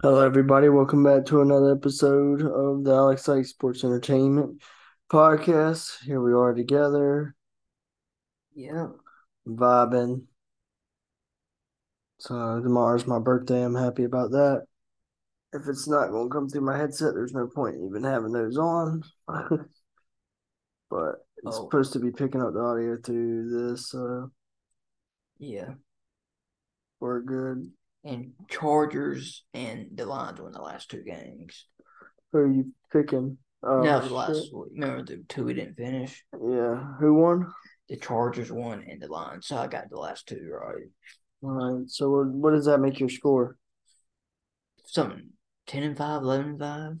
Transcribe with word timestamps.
Hello, 0.00 0.24
everybody. 0.24 0.68
Welcome 0.68 1.02
back 1.02 1.26
to 1.26 1.40
another 1.40 1.72
episode 1.72 2.42
of 2.42 2.84
the 2.84 2.92
Alex 2.94 3.22
Sykes 3.24 3.50
Sports 3.50 3.82
Entertainment 3.82 4.62
Podcast. 5.10 6.02
Here 6.04 6.20
we 6.20 6.32
are 6.32 6.54
together, 6.54 7.34
Yeah. 8.54 8.88
vibing. 9.46 10.26
So 12.18 12.60
tomorrow's 12.60 13.06
my 13.06 13.18
birthday. 13.18 13.64
I'm 13.64 13.74
happy 13.74 14.04
about 14.04 14.30
that. 14.32 14.66
If 15.52 15.66
it's 15.66 15.88
not 15.88 16.10
going 16.10 16.28
to 16.28 16.32
come 16.32 16.48
through 16.48 16.60
my 16.60 16.76
headset, 16.76 17.14
there's 17.14 17.32
no 17.34 17.46
point 17.48 17.76
in 17.76 17.86
even 17.86 18.04
having 18.04 18.32
those 18.32 18.56
on. 18.58 19.02
but 19.28 21.26
it's 21.38 21.56
Oh. 21.58 21.64
supposed 21.64 21.92
to 21.94 21.98
be 22.00 22.12
picking 22.12 22.42
up 22.42 22.52
the 22.52 22.60
audio 22.60 22.98
through 22.98 23.50
this, 23.50 23.88
so 23.90 24.30
Yeah. 25.38 25.74
we're 27.00 27.20
good. 27.20 27.72
And 28.08 28.32
Chargers 28.48 29.44
and 29.52 29.88
the 29.94 30.06
Lions 30.06 30.40
won 30.40 30.52
the 30.52 30.62
last 30.62 30.90
two 30.90 31.02
games. 31.02 31.66
Who 32.32 32.38
are 32.38 32.50
you 32.50 32.72
picking? 32.90 33.36
Oh, 33.62 33.82
no, 33.82 34.00
the 34.00 34.14
last 34.14 34.48
remember 34.70 35.04
the 35.04 35.24
two 35.28 35.44
we 35.44 35.52
didn't 35.52 35.76
finish? 35.76 36.24
Yeah. 36.32 36.94
Who 37.00 37.12
won? 37.12 37.52
The 37.90 37.98
Chargers 37.98 38.50
won 38.50 38.82
and 38.88 39.02
the 39.02 39.08
Lions. 39.08 39.46
So 39.48 39.58
I 39.58 39.66
got 39.66 39.90
the 39.90 39.98
last 39.98 40.26
two 40.26 40.50
right. 40.50 40.86
All 41.42 41.50
right. 41.50 41.90
So 41.90 42.08
what, 42.08 42.28
what 42.28 42.50
does 42.52 42.64
that 42.64 42.78
make 42.78 42.98
your 42.98 43.10
score? 43.10 43.58
Something 44.86 45.28
ten 45.66 45.82
and 45.82 45.96
5, 45.98 46.22
11 46.22 46.46
and 46.48 46.58
five. 46.58 46.96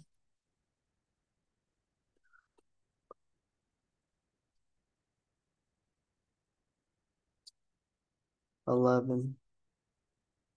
Eleven. 8.66 9.36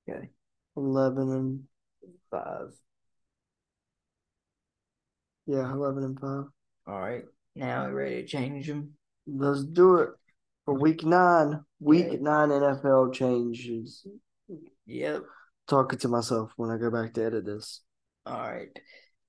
Okay. 0.09 0.29
Eleven 0.77 1.31
and 1.31 1.63
Five. 2.29 2.71
yeah, 5.45 5.71
eleven 5.71 6.03
and 6.03 6.19
five. 6.19 6.45
All 6.87 6.99
right. 6.99 7.23
Now 7.55 7.87
we 7.87 7.93
ready 7.93 8.15
to 8.21 8.25
change 8.27 8.67
them? 8.67 8.91
Let's 9.27 9.63
do 9.65 9.97
it 9.97 10.09
for 10.65 10.73
week 10.79 11.03
nine. 11.03 11.59
Week 11.79 12.05
Okay. 12.05 12.17
nine 12.17 12.49
NFL 12.49 13.13
changes. 13.13 14.05
Yep. 14.85 15.23
Talking 15.67 15.99
to 15.99 16.07
myself 16.07 16.51
when 16.55 16.69
I 16.69 16.77
go 16.77 16.89
back 16.89 17.13
to 17.15 17.25
edit 17.25 17.45
this. 17.45 17.81
All 18.25 18.39
right. 18.39 18.69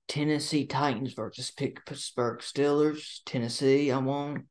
Tennessee 0.07 0.65
Titans 0.65 1.13
versus 1.13 1.51
Pittsburgh 1.51 2.39
Steelers. 2.39 3.19
Tennessee, 3.25 3.91
I 3.91 3.97
want. 3.97 4.45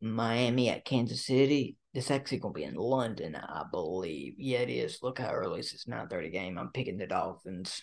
Miami 0.00 0.68
at 0.68 0.84
Kansas 0.84 1.24
City. 1.26 1.76
This 1.94 2.10
actually 2.10 2.38
gonna 2.38 2.52
be 2.52 2.64
in 2.64 2.74
London, 2.74 3.36
I 3.36 3.64
believe. 3.70 4.34
Yeah, 4.38 4.58
it 4.58 4.70
is. 4.70 4.98
Look 5.00 5.20
how 5.20 5.30
early 5.30 5.60
it's 5.60 5.72
this 5.72 5.86
9:30 5.86 6.30
game. 6.30 6.58
I'm 6.58 6.72
picking 6.72 6.98
the 6.98 7.06
Dolphins. 7.06 7.82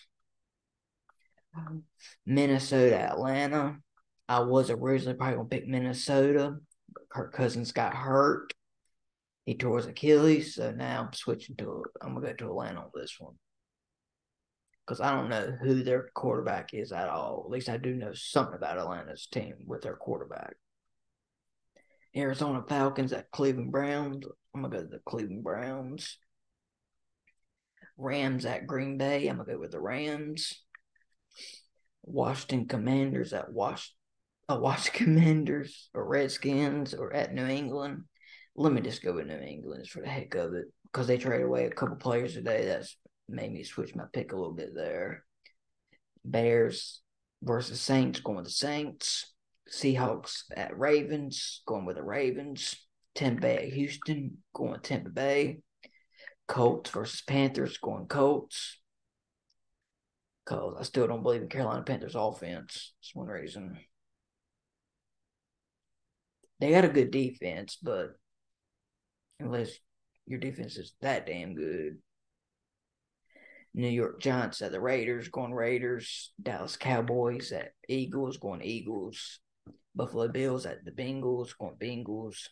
Um, 1.56 1.84
Minnesota, 2.26 2.96
Atlanta. 2.96 3.78
I 4.28 4.40
was 4.40 4.70
originally 4.70 5.16
probably 5.16 5.36
gonna 5.36 5.48
pick 5.48 5.66
Minnesota, 5.66 6.58
but 6.92 7.08
Kirk 7.08 7.32
Cousins 7.32 7.72
got 7.72 7.94
hurt. 7.94 8.52
He 9.46 9.56
tore 9.56 9.78
his 9.78 9.86
Achilles, 9.86 10.54
so 10.54 10.70
now 10.72 11.04
I'm 11.04 11.12
switching 11.14 11.56
to. 11.56 11.84
I'm 12.02 12.14
gonna 12.14 12.26
go 12.28 12.32
to 12.34 12.46
Atlanta 12.48 12.80
on 12.80 12.90
this 12.94 13.16
one 13.18 13.34
because 14.86 15.00
I 15.00 15.12
don't 15.14 15.30
know 15.30 15.56
who 15.62 15.82
their 15.82 16.10
quarterback 16.14 16.74
is 16.74 16.92
at 16.92 17.08
all. 17.08 17.44
At 17.46 17.50
least 17.50 17.68
I 17.68 17.78
do 17.78 17.94
know 17.94 18.12
something 18.12 18.54
about 18.54 18.78
Atlanta's 18.78 19.26
team 19.26 19.54
with 19.66 19.82
their 19.82 19.96
quarterback. 19.96 20.54
Arizona 22.16 22.62
Falcons 22.68 23.12
at 23.12 23.30
Cleveland 23.30 23.72
Browns. 23.72 24.24
I'm 24.54 24.62
gonna 24.62 24.76
go 24.76 24.82
to 24.82 24.88
the 24.88 25.00
Cleveland 25.06 25.44
Browns. 25.44 26.18
Rams 27.96 28.44
at 28.44 28.66
Green 28.66 28.98
Bay. 28.98 29.28
I'm 29.28 29.38
gonna 29.38 29.52
go 29.52 29.58
with 29.58 29.72
the 29.72 29.80
Rams. 29.80 30.62
Washington 32.02 32.66
Commanders 32.66 33.32
at 33.32 33.52
Wash, 33.52 33.94
uh, 34.48 34.58
Washington 34.60 35.14
Commanders 35.14 35.88
or 35.94 36.04
Redskins 36.04 36.94
or 36.94 37.12
at 37.12 37.32
New 37.32 37.46
England. 37.46 38.04
Let 38.54 38.72
me 38.72 38.80
just 38.80 39.02
go 39.02 39.14
with 39.14 39.26
New 39.26 39.38
England 39.38 39.88
for 39.88 40.00
the 40.00 40.08
heck 40.08 40.34
of 40.34 40.54
it 40.54 40.66
because 40.84 41.06
they 41.06 41.16
traded 41.16 41.46
away 41.46 41.64
a 41.66 41.70
couple 41.70 41.96
players 41.96 42.34
today. 42.34 42.66
That's 42.66 42.96
made 43.28 43.52
me 43.52 43.64
switch 43.64 43.94
my 43.94 44.04
pick 44.12 44.32
a 44.32 44.36
little 44.36 44.52
bit 44.52 44.74
there. 44.74 45.24
Bears 46.24 47.00
versus 47.42 47.80
Saints, 47.80 48.20
going 48.20 48.36
with 48.36 48.46
the 48.46 48.50
Saints. 48.50 49.32
Seahawks 49.70 50.44
at 50.56 50.78
Ravens, 50.78 51.62
going 51.66 51.84
with 51.84 51.96
the 51.96 52.02
Ravens. 52.02 52.76
Tampa 53.14 53.42
Bay 53.42 53.56
at 53.56 53.72
Houston, 53.74 54.38
going 54.54 54.80
Tampa 54.80 55.10
Bay. 55.10 55.60
Colts 56.48 56.90
versus 56.90 57.22
Panthers, 57.22 57.78
going 57.78 58.06
Colts. 58.06 58.78
Because 60.44 60.76
I 60.78 60.82
still 60.82 61.06
don't 61.06 61.22
believe 61.22 61.42
in 61.42 61.48
Carolina 61.48 61.82
Panthers 61.82 62.14
offense. 62.14 62.94
That's 63.00 63.14
one 63.14 63.28
reason. 63.28 63.78
They 66.58 66.70
got 66.70 66.84
a 66.84 66.88
good 66.88 67.10
defense, 67.10 67.76
but 67.82 68.12
unless 69.40 69.70
your 70.26 70.38
defense 70.38 70.76
is 70.76 70.94
that 71.00 71.26
damn 71.26 71.54
good. 71.54 71.98
New 73.74 73.88
York 73.88 74.20
Giants 74.20 74.60
at 74.62 74.72
the 74.72 74.80
Raiders, 74.80 75.28
going 75.28 75.54
Raiders. 75.54 76.32
Dallas 76.40 76.76
Cowboys 76.76 77.52
at 77.52 77.72
Eagles, 77.88 78.36
going 78.36 78.62
Eagles. 78.62 79.40
Buffalo 79.94 80.28
Bills 80.28 80.66
at 80.66 80.84
the 80.84 80.90
Bengals, 80.90 81.56
going 81.58 81.76
Bengals. 81.76 82.48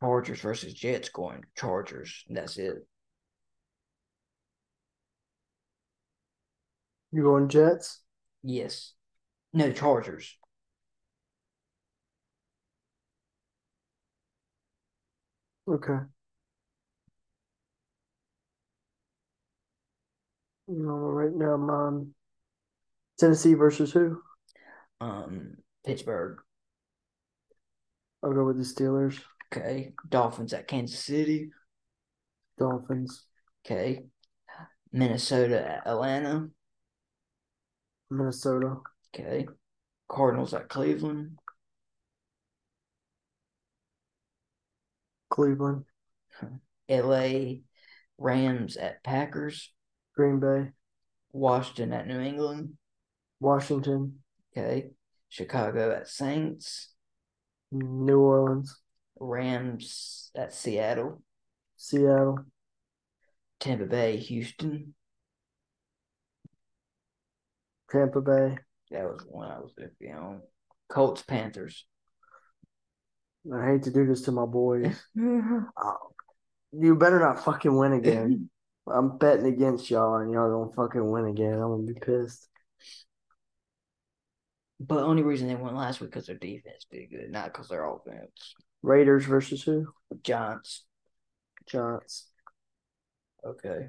Chargers 0.00 0.40
versus 0.40 0.74
Jets, 0.74 1.08
going 1.08 1.44
Chargers. 1.56 2.24
That's 2.28 2.56
it. 2.58 2.86
You 7.12 7.22
going 7.22 7.48
Jets? 7.48 8.02
Yes. 8.42 8.92
No, 9.52 9.72
Chargers. 9.72 10.36
Okay. 15.66 15.98
No, 20.68 20.92
right 20.92 21.34
now 21.34 21.54
I'm 21.54 21.70
on 21.70 22.14
Tennessee 23.18 23.54
versus 23.54 23.92
who? 23.92 24.20
Um, 25.00 25.56
Pittsburgh. 25.84 26.38
I'll 28.22 28.32
go 28.32 28.44
with 28.44 28.56
the 28.56 28.64
Steelers. 28.64 29.20
Okay. 29.52 29.92
Dolphins 30.08 30.52
at 30.52 30.68
Kansas 30.68 30.98
City. 30.98 31.50
Dolphins. 32.58 33.24
Okay. 33.64 34.04
Minnesota 34.92 35.66
at 35.66 35.86
Atlanta. 35.86 36.48
Minnesota. 38.10 38.76
Okay. 39.14 39.46
Cardinals 40.08 40.54
at 40.54 40.68
Cleveland. 40.68 41.38
Cleveland. 45.30 45.84
LA 46.88 47.60
Rams 48.18 48.76
at 48.76 49.02
Packers. 49.04 49.72
Green 50.16 50.40
Bay. 50.40 50.72
Washington 51.32 51.92
at 51.92 52.06
New 52.06 52.20
England. 52.20 52.76
Washington. 53.40 54.20
Okay. 54.56 54.90
Chicago 55.28 55.92
at 55.92 56.08
Saints. 56.08 56.92
New 57.72 58.20
Orleans. 58.20 58.80
Rams 59.20 60.30
at 60.36 60.52
Seattle. 60.52 61.22
Seattle. 61.76 62.38
Tampa 63.60 63.86
Bay, 63.86 64.16
Houston. 64.16 64.94
Tampa 67.90 68.20
Bay. 68.20 68.58
That 68.90 69.04
was 69.04 69.24
one 69.28 69.50
I 69.50 69.58
was 69.58 69.72
iffy 69.78 70.14
on. 70.14 70.40
Colts, 70.88 71.22
Panthers. 71.22 71.84
I 73.52 73.66
hate 73.66 73.82
to 73.84 73.90
do 73.90 74.06
this 74.06 74.22
to 74.22 74.32
my 74.32 74.46
boys. 74.46 74.96
Oh, 75.16 76.12
you 76.72 76.96
better 76.96 77.18
not 77.18 77.44
fucking 77.44 77.76
win 77.76 77.92
again. 77.92 78.50
I'm 78.86 79.18
betting 79.18 79.46
against 79.46 79.90
y'all 79.90 80.16
and 80.16 80.32
y'all 80.32 80.50
don't 80.50 80.74
fucking 80.74 81.10
win 81.10 81.26
again. 81.26 81.54
I'm 81.54 81.70
gonna 81.70 81.82
be 81.82 81.94
pissed. 81.94 82.48
But 84.80 84.98
only 85.02 85.22
reason 85.22 85.48
they 85.48 85.54
won 85.54 85.74
last 85.74 86.00
week 86.00 86.10
because 86.10 86.26
their 86.26 86.36
defense 86.36 86.86
did 86.90 87.10
good, 87.10 87.30
not 87.30 87.46
because 87.52 87.68
their 87.68 87.84
offense. 87.86 88.54
Raiders 88.82 89.24
versus 89.24 89.62
who? 89.62 89.86
Giants. 90.22 90.84
Giants. 91.66 92.28
Okay. 93.44 93.88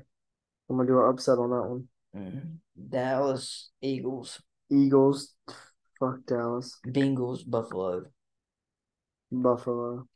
I'm 0.70 0.76
gonna 0.78 0.88
do 0.88 1.00
an 1.02 1.10
upset 1.10 1.38
on 1.40 1.50
that 1.50 1.70
one. 1.70 1.88
Mhm. 2.16 2.58
Dallas, 2.90 3.70
Eagles, 3.82 4.42
Eagles. 4.72 5.36
Fuck 6.00 6.26
Dallas. 6.26 6.80
Bengals, 6.88 7.48
Buffalo, 7.50 8.06
Buffalo. 9.32 10.08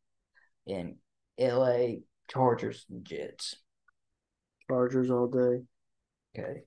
and 0.66 0.96
LA 1.38 2.04
Chargers 2.30 2.86
and 2.90 3.04
Jets. 3.04 3.56
Chargers 4.70 5.10
all 5.12 5.28
day. 5.28 5.66
Okay. 6.38 6.64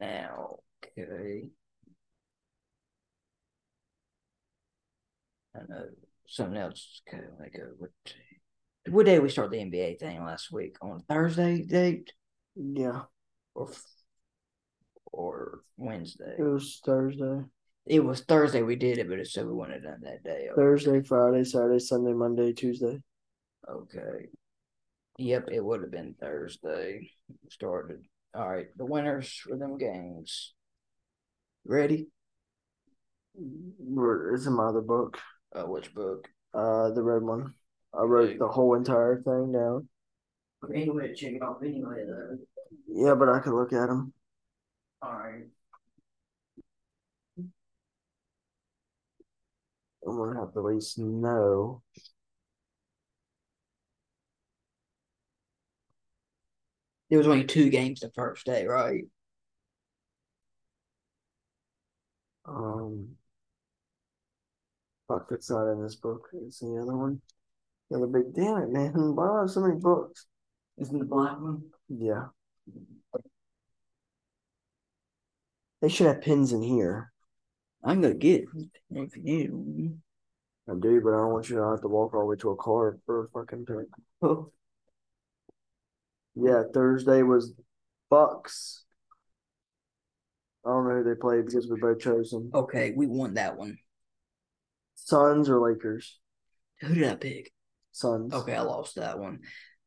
Ah, 0.00 0.28
okay. 0.98 1.50
I 5.54 5.58
know 5.68 5.86
something 6.26 6.56
else. 6.56 7.02
Okay, 7.08 7.22
let 7.38 7.40
me 7.40 7.58
go. 7.58 7.68
What? 7.78 7.90
what 8.88 9.06
day 9.06 9.18
we 9.18 9.28
start 9.28 9.50
the 9.50 9.58
NBA 9.60 9.98
thing 9.98 10.24
last 10.24 10.52
week? 10.52 10.76
On 10.82 11.02
Thursday 11.08 11.62
date 11.62 12.12
Yeah, 12.54 13.02
or 13.54 13.70
or 15.12 15.60
Wednesday? 15.76 16.36
it 16.38 16.42
was 16.42 16.80
Thursday. 16.84 17.44
It 17.86 18.04
was 18.04 18.20
Thursday 18.22 18.62
we 18.62 18.76
did 18.76 18.98
it, 18.98 19.08
but 19.08 19.18
it 19.18 19.28
said 19.28 19.46
we 19.46 19.52
wouldn't 19.52 19.82
done 19.82 20.00
that 20.02 20.24
day. 20.24 20.48
Thursday, 20.56 21.02
Friday, 21.02 21.44
Saturday, 21.44 21.78
Sunday, 21.78 22.12
Monday, 22.12 22.52
Tuesday. 22.52 23.00
Okay. 23.68 24.28
Yep, 25.18 25.48
it 25.52 25.64
would 25.64 25.82
have 25.82 25.90
been 25.90 26.14
Thursday. 26.20 27.10
Started. 27.48 28.04
All 28.34 28.48
right, 28.48 28.66
the 28.76 28.84
winners 28.84 29.32
for 29.32 29.56
them 29.56 29.78
games. 29.78 30.54
Ready? 31.64 32.08
It's 33.34 34.46
in 34.46 34.52
my 34.52 34.66
other 34.66 34.80
book. 34.80 35.18
Uh, 35.54 35.64
which 35.64 35.94
book? 35.94 36.28
Uh, 36.52 36.90
the 36.90 37.02
red 37.02 37.22
one. 37.22 37.54
I 37.94 38.02
wrote 38.02 38.38
the 38.38 38.48
whole 38.48 38.74
entire 38.74 39.22
thing 39.22 39.52
down. 39.52 39.88
Anyway, 40.74 41.14
check 41.14 41.32
it 41.32 41.42
off 41.42 41.62
anyway, 41.62 42.04
though. 42.06 42.38
Yeah, 42.88 43.14
but 43.14 43.28
I 43.28 43.40
could 43.40 43.54
look 43.54 43.72
at 43.72 43.88
them. 43.88 44.12
All 45.02 45.12
right. 45.12 45.44
I'm 50.06 50.16
gonna 50.16 50.38
have 50.38 50.52
to 50.52 50.60
at 50.60 50.64
least 50.64 50.98
know. 50.98 51.82
There 57.08 57.18
was 57.18 57.28
only 57.28 57.44
two 57.44 57.70
games 57.70 58.00
the 58.00 58.10
first 58.10 58.46
day, 58.46 58.66
right? 58.66 59.04
Um, 62.44 63.16
fuck, 65.08 65.28
it's 65.30 65.50
not 65.50 65.70
in 65.72 65.82
this 65.82 65.96
book. 65.96 66.28
It's 66.32 66.62
in 66.62 66.74
the 66.74 66.82
other 66.82 66.96
one. 66.96 67.20
The 67.90 67.96
other 67.98 68.06
big. 68.06 68.34
Damn 68.34 68.62
it, 68.62 68.70
man! 68.70 68.92
Why 69.14 69.26
do 69.26 69.32
I 69.32 69.40
have 69.40 69.50
so 69.50 69.60
many 69.60 69.78
books? 69.78 70.26
Isn't 70.78 70.98
the 70.98 71.04
black 71.04 71.40
one? 71.40 71.62
Yeah. 71.88 72.26
They 75.80 75.88
should 75.88 76.06
have 76.06 76.22
pins 76.22 76.52
in 76.52 76.62
here. 76.62 77.12
I'm 77.84 78.00
gonna 78.00 78.14
get 78.14 78.44
it 78.54 78.68
if 78.90 79.16
you 79.16 79.22
need 79.22 79.52
one. 79.52 80.02
I 80.68 80.72
do, 80.74 81.00
but 81.00 81.10
I 81.14 81.18
don't 81.18 81.32
want 81.32 81.48
you 81.48 81.56
to 81.56 81.62
have 81.62 81.80
to 81.82 81.88
walk 81.88 82.14
all 82.14 82.20
the 82.20 82.26
way 82.26 82.36
to 82.36 82.50
a 82.50 82.56
car 82.56 82.98
for 83.06 83.24
a 83.24 83.28
fucking 83.28 83.66
pin. 83.66 83.86
Oh, 84.22 84.50
Yeah, 86.36 86.62
Thursday 86.72 87.22
was 87.22 87.52
Bucks. 88.10 88.84
I 90.64 90.68
don't 90.68 90.88
know 90.88 90.96
who 90.96 91.04
they 91.04 91.18
played 91.18 91.46
because 91.46 91.68
we 91.68 91.80
both 91.80 92.00
chose 92.00 92.30
them. 92.30 92.50
okay, 92.54 92.92
we 92.94 93.06
won 93.06 93.34
that 93.34 93.56
one. 93.56 93.78
Suns 94.96 95.48
or 95.48 95.60
Lakers? 95.60 96.18
Who 96.80 96.94
did 96.94 97.08
I 97.08 97.14
pick? 97.14 97.52
Suns. 97.92 98.34
Okay, 98.34 98.54
I 98.54 98.60
lost 98.60 98.96
that 98.96 99.18
one. 99.18 99.40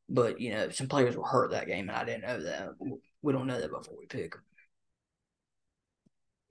But 0.08 0.40
you 0.40 0.52
know, 0.52 0.70
some 0.70 0.88
players 0.88 1.16
were 1.16 1.26
hurt 1.26 1.52
that 1.52 1.68
game, 1.68 1.90
and 1.90 1.98
I 1.98 2.04
didn't 2.04 2.22
know 2.22 2.44
that. 2.44 2.70
We 3.22 3.34
don't 3.34 3.48
know 3.48 3.60
that 3.60 3.70
before 3.70 3.96
we 4.00 4.08
pick 4.08 4.32
them. 4.32 4.44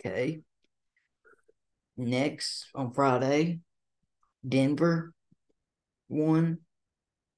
Okay. 0.00 0.40
Next 1.96 2.66
on 2.74 2.92
Friday, 2.92 3.58
Denver 4.46 5.12
won. 6.08 6.58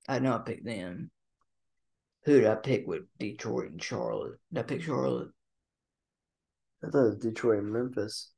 I 0.06 0.18
know 0.18 0.34
I 0.34 0.38
picked 0.38 0.66
them. 0.66 1.10
Who 2.24 2.40
did 2.40 2.46
I 2.46 2.54
pick 2.54 2.86
with 2.86 3.06
Detroit 3.18 3.72
and 3.72 3.82
Charlotte? 3.82 4.40
Did 4.50 4.60
I 4.60 4.62
pick 4.62 4.80
Charlotte? 4.84 5.32
I 6.82 6.90
thought 6.90 7.06
it 7.06 7.08
was 7.08 7.16
Detroit 7.16 7.60
and 7.60 7.72
Memphis. 7.72 8.32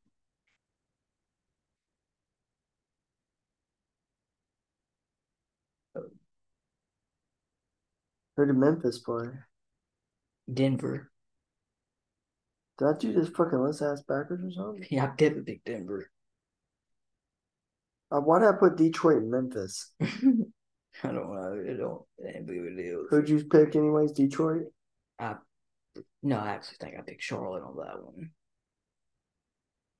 Who 8.36 8.44
did 8.44 8.58
Memphis 8.58 8.98
play? 8.98 9.30
Denver. 10.52 11.10
Did 12.76 12.86
I 12.88 12.92
do 12.98 13.12
this 13.14 13.30
fucking 13.30 13.58
list 13.58 13.80
ass 13.80 14.02
backwards 14.02 14.44
or 14.44 14.50
something? 14.50 14.86
Yeah, 14.90 15.04
I 15.06 15.16
definitely 15.16 15.54
picked 15.54 15.64
Denver. 15.64 16.10
Uh, 18.12 18.20
why 18.20 18.38
did 18.38 18.48
I 18.48 18.52
put 18.52 18.76
Detroit 18.76 19.22
and 19.22 19.30
Memphis? 19.30 19.90
I 21.02 21.08
don't 21.08 21.34
know. 21.34 21.54
It 21.66 21.76
don't. 21.76 22.02
It 22.18 22.36
ain't 22.36 22.46
big 22.46 22.58
of 22.58 22.66
a 22.66 22.76
deal. 22.76 23.06
Who'd 23.10 23.28
you 23.28 23.44
pick 23.44 23.74
anyways? 23.76 24.12
Detroit? 24.12 24.64
I 25.18 25.36
no, 26.22 26.38
I 26.38 26.50
actually 26.50 26.76
think 26.80 26.94
I 26.98 27.02
picked 27.02 27.22
Charlotte 27.22 27.62
on 27.64 27.76
that 27.76 28.02
one. 28.02 28.30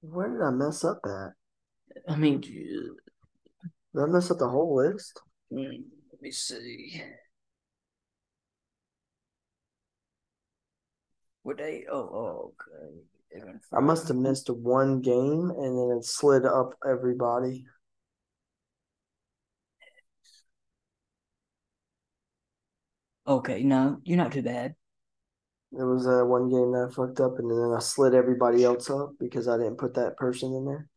Where 0.00 0.29
did 0.29 0.41
I 0.43 0.50
mess 0.50 0.85
up 0.85 1.00
at? 1.05 1.33
I 2.09 2.17
mean, 2.17 2.41
Did 2.41 2.93
I 3.97 4.06
mess 4.06 4.31
up 4.31 4.39
the 4.39 4.49
whole 4.49 4.77
list? 4.77 5.21
mm, 5.53 5.83
let 6.12 6.23
me 6.23 6.31
see. 6.31 7.03
What 11.43 11.59
day? 11.59 11.85
Oh, 11.91 11.99
oh 11.99 12.55
okay. 13.37 13.59
I 13.73 13.81
must 13.81 14.09
have 14.09 14.17
missed 14.17 14.49
one 14.50 15.00
game 15.00 15.50
and 15.50 15.79
then 15.79 15.97
it 15.99 16.05
slid 16.05 16.44
up 16.44 16.75
everybody. 16.89 17.65
Okay, 23.32 23.62
no, 23.62 24.00
you're 24.05 24.17
not 24.19 24.32
too 24.32 24.43
bad. 24.43 24.75
It 25.73 25.82
was 25.84 26.06
uh, 26.06 26.25
one 26.25 26.49
game 26.50 26.73
that 26.73 26.88
I 26.90 26.94
fucked 26.94 27.20
up 27.20 27.38
and 27.38 27.50
then 27.50 27.73
I 27.76 27.81
slid 27.81 28.14
everybody 28.14 28.64
else 28.64 28.90
up 28.90 29.14
because 29.19 29.49
I 29.49 29.58
didn't 29.58 29.79
put 29.79 29.94
that 29.94 30.17
person 30.17 30.55
in 30.55 30.64
there. 30.67 30.88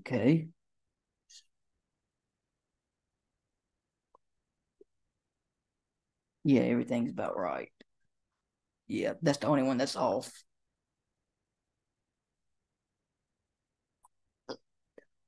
Okay. 0.00 0.48
Yeah, 6.44 6.62
everything's 6.62 7.10
about 7.10 7.36
right. 7.36 7.70
Yeah, 8.86 9.14
that's 9.22 9.38
the 9.38 9.46
only 9.48 9.62
one 9.64 9.76
that's 9.78 9.96
off. 9.96 10.30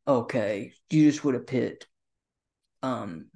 Okay, 0.07 0.73
you 0.91 1.11
just 1.11 1.25
would 1.25 1.35
have 1.35 1.47
picked. 1.47 1.89
Um, 2.83 3.31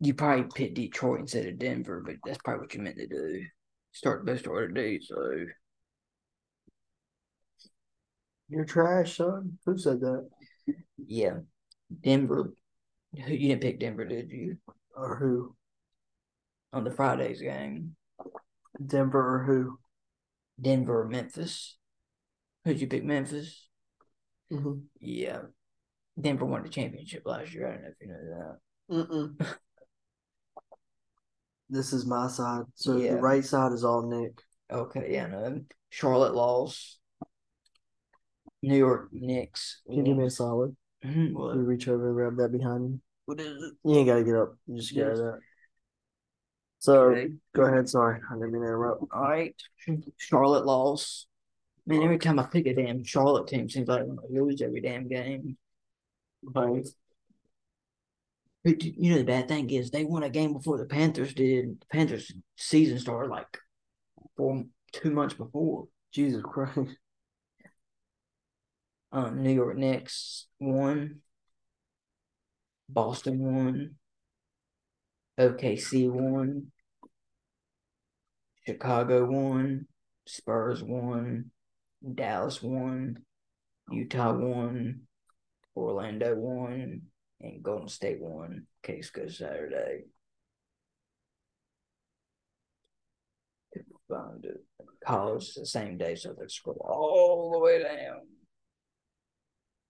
you 0.00 0.14
probably 0.14 0.44
picked 0.54 0.74
Detroit 0.74 1.20
instead 1.20 1.46
of 1.46 1.58
Denver, 1.58 2.02
but 2.04 2.16
that's 2.24 2.38
probably 2.44 2.62
what 2.62 2.74
you 2.74 2.82
meant 2.82 2.96
to 2.96 3.06
do. 3.06 3.44
Start 3.92 4.24
the 4.24 4.32
best 4.32 4.46
order 4.46 4.68
day, 4.68 5.00
so 5.00 5.16
You're 8.48 8.64
trash, 8.64 9.16
son. 9.16 9.58
Who 9.64 9.78
said 9.78 10.00
that? 10.00 10.28
yeah, 10.98 11.38
Denver. 12.02 12.52
Who 13.14 13.32
you 13.32 13.48
didn't 13.48 13.62
pick 13.62 13.80
Denver, 13.80 14.04
did 14.04 14.30
you? 14.30 14.58
Or 14.94 15.16
who? 15.16 15.56
On 16.72 16.84
the 16.84 16.90
Fridays 16.90 17.40
game, 17.40 17.96
Denver 18.84 19.36
or 19.36 19.44
who? 19.44 19.78
Denver, 20.60 21.02
or 21.02 21.08
Memphis. 21.08 21.76
Who'd 22.64 22.80
you 22.80 22.86
pick? 22.86 23.04
Memphis. 23.04 23.68
Mm-hmm. 24.52 24.80
Yeah, 25.00 25.42
Denver 26.20 26.44
won 26.44 26.62
the 26.62 26.68
championship 26.68 27.22
last 27.24 27.52
year. 27.54 27.66
I 27.68 27.72
don't 27.72 27.82
know 27.82 27.88
if 27.88 27.94
you 28.00 28.08
know 28.08 28.24
that. 28.38 29.46
Mm-mm. 29.46 29.56
this 31.68 31.92
is 31.92 32.06
my 32.06 32.28
side. 32.28 32.64
So 32.74 32.96
Yeah. 32.96 33.14
the 33.14 33.20
right 33.20 33.44
side 33.44 33.72
is 33.72 33.84
all 33.84 34.02
Nick. 34.02 34.42
Okay, 34.70 35.12
yeah, 35.12 35.26
no. 35.26 35.60
Charlotte 35.90 36.34
lost. 36.34 36.98
New 38.62 38.76
York 38.76 39.08
Knicks. 39.12 39.82
Can 39.86 39.96
you 39.98 40.02
give 40.02 40.16
me 40.16 40.26
a 40.26 40.30
solid? 40.30 40.76
Mhm, 41.04 41.34
Can 41.34 41.60
you 41.60 41.66
reach 41.66 41.88
over 41.88 42.06
and 42.06 42.14
grab 42.16 42.36
that 42.36 42.56
behind 42.56 42.90
you? 42.90 43.00
What 43.26 43.40
is 43.40 43.62
it? 43.62 43.74
You 43.84 43.96
ain't 43.96 44.08
gotta 44.08 44.24
get 44.24 44.34
up. 44.34 44.56
You 44.66 44.76
just 44.78 44.94
grab 44.94 45.08
Yes. 45.08 45.18
that. 45.18 45.40
So 46.78 47.02
Okay. 47.10 47.32
go 47.54 47.62
ahead. 47.62 47.88
Sorry, 47.88 48.20
I 48.28 48.34
didn't 48.34 48.52
mean 48.52 48.62
to 48.62 48.68
interrupt. 48.68 49.04
All 49.12 49.22
right. 49.22 49.54
Charlotte 50.16 50.66
lost. 50.66 51.28
Man, 51.86 52.02
every 52.02 52.18
time 52.18 52.38
I 52.40 52.46
pick 52.46 52.66
a 52.66 52.74
damn 52.74 53.04
Charlotte 53.04 53.46
team, 53.46 53.68
seems 53.68 53.88
like 53.88 54.02
I 54.02 54.06
lose 54.28 54.60
every 54.60 54.80
damn 54.80 55.06
game. 55.06 55.56
Right. 56.42 56.86
You 58.66 59.12
know 59.12 59.18
the 59.18 59.24
bad 59.24 59.46
thing 59.46 59.70
is 59.70 59.90
they 59.90 60.04
won 60.04 60.24
a 60.24 60.28
game 60.28 60.52
before 60.52 60.76
the 60.76 60.86
Panthers 60.86 61.34
did. 61.34 61.80
The 61.80 61.86
Panthers 61.86 62.32
season 62.56 62.98
started 62.98 63.30
like 63.30 63.46
four 64.36 64.64
two 64.92 65.10
months 65.12 65.34
before. 65.34 65.86
Jesus 66.12 66.42
Christ. 66.42 66.96
Um, 69.12 69.42
New 69.42 69.52
York 69.52 69.76
Knicks 69.78 70.46
won. 70.58 71.20
Boston 72.88 73.38
won. 73.38 73.94
OKC 75.38 76.10
won. 76.10 76.72
Chicago 78.66 79.24
won. 79.26 79.86
Spurs 80.26 80.82
won. 80.82 81.50
Dallas 82.14 82.62
won. 82.62 83.18
Utah 83.90 84.32
won. 84.32 85.02
Orlando 85.76 86.34
won. 86.34 87.02
And 87.40 87.62
Golden 87.62 87.88
State 87.88 88.20
won. 88.20 88.66
Case 88.82 89.10
goes 89.10 89.38
Saturday. 89.38 90.04
Find 94.08 94.44
it. 94.44 94.64
College 95.04 95.54
the 95.54 95.66
same 95.66 95.98
day, 95.98 96.14
so 96.14 96.32
they 96.32 96.46
scroll 96.48 96.80
all 96.88 97.52
the 97.52 97.58
way 97.58 97.82
down. 97.82 98.20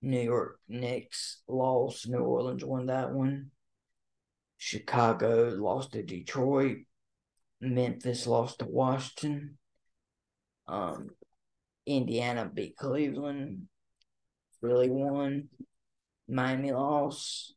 New 0.02 0.20
York 0.20 0.58
Knicks 0.68 1.42
lost. 1.48 2.08
New 2.08 2.20
Orleans 2.20 2.64
won 2.64 2.86
that 2.86 3.12
one. 3.12 3.50
Chicago 4.58 5.54
lost 5.58 5.92
to 5.92 6.02
Detroit. 6.02 6.78
Memphis 7.60 8.26
lost 8.26 8.60
to 8.60 8.66
Washington. 8.66 9.58
Um, 10.68 11.10
Indiana 11.86 12.50
beat 12.52 12.76
Cleveland. 12.76 13.68
Really 14.60 14.90
won. 14.90 15.48
Miami 16.28 16.72
lost. 16.72 17.54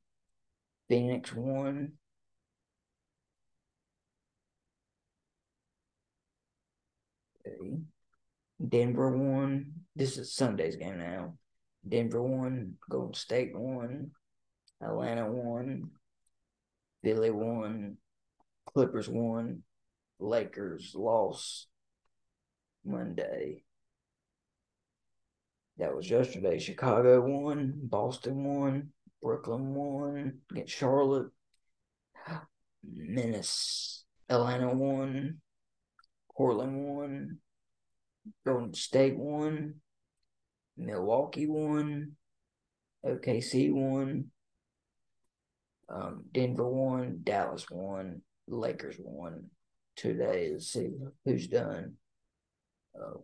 Phoenix 0.87 1.33
won. 1.33 1.93
Denver 8.67 9.15
won. 9.15 9.73
This 9.95 10.17
is 10.17 10.33
Sunday's 10.33 10.75
game 10.75 10.99
now. 10.99 11.37
Denver 11.87 12.21
won. 12.21 12.75
Golden 12.89 13.13
State 13.13 13.57
won. 13.57 14.11
Atlanta 14.81 15.31
won. 15.31 15.91
Philly 17.03 17.31
won. 17.31 17.97
Clippers 18.65 19.09
won. 19.09 19.63
Lakers 20.19 20.93
lost 20.95 21.67
Monday. 22.85 23.63
That 25.79 25.95
was 25.95 26.09
yesterday. 26.09 26.59
Chicago 26.59 27.21
won. 27.21 27.73
Boston 27.83 28.43
won. 28.43 28.89
Brooklyn 29.21 29.73
won 29.73 30.39
against 30.51 30.73
Charlotte. 30.75 31.31
Menace. 32.83 34.03
Atlanta 34.29 34.73
won. 34.73 35.37
Portland 36.35 36.83
won. 36.83 37.37
Golden 38.45 38.73
State 38.73 39.17
won. 39.17 39.75
Milwaukee 40.75 41.47
won. 41.47 42.11
OKC 43.05 43.71
won. 43.71 44.25
Um, 45.87 46.25
Denver 46.33 46.67
won. 46.67 47.21
Dallas 47.23 47.69
won. 47.71 48.21
Lakers 48.49 48.97
won. 48.99 49.45
Today 49.95 50.49
to 50.49 50.59
see 50.59 50.89
who's 51.23 51.47
done. 51.47 51.93
Uh, 52.93 53.19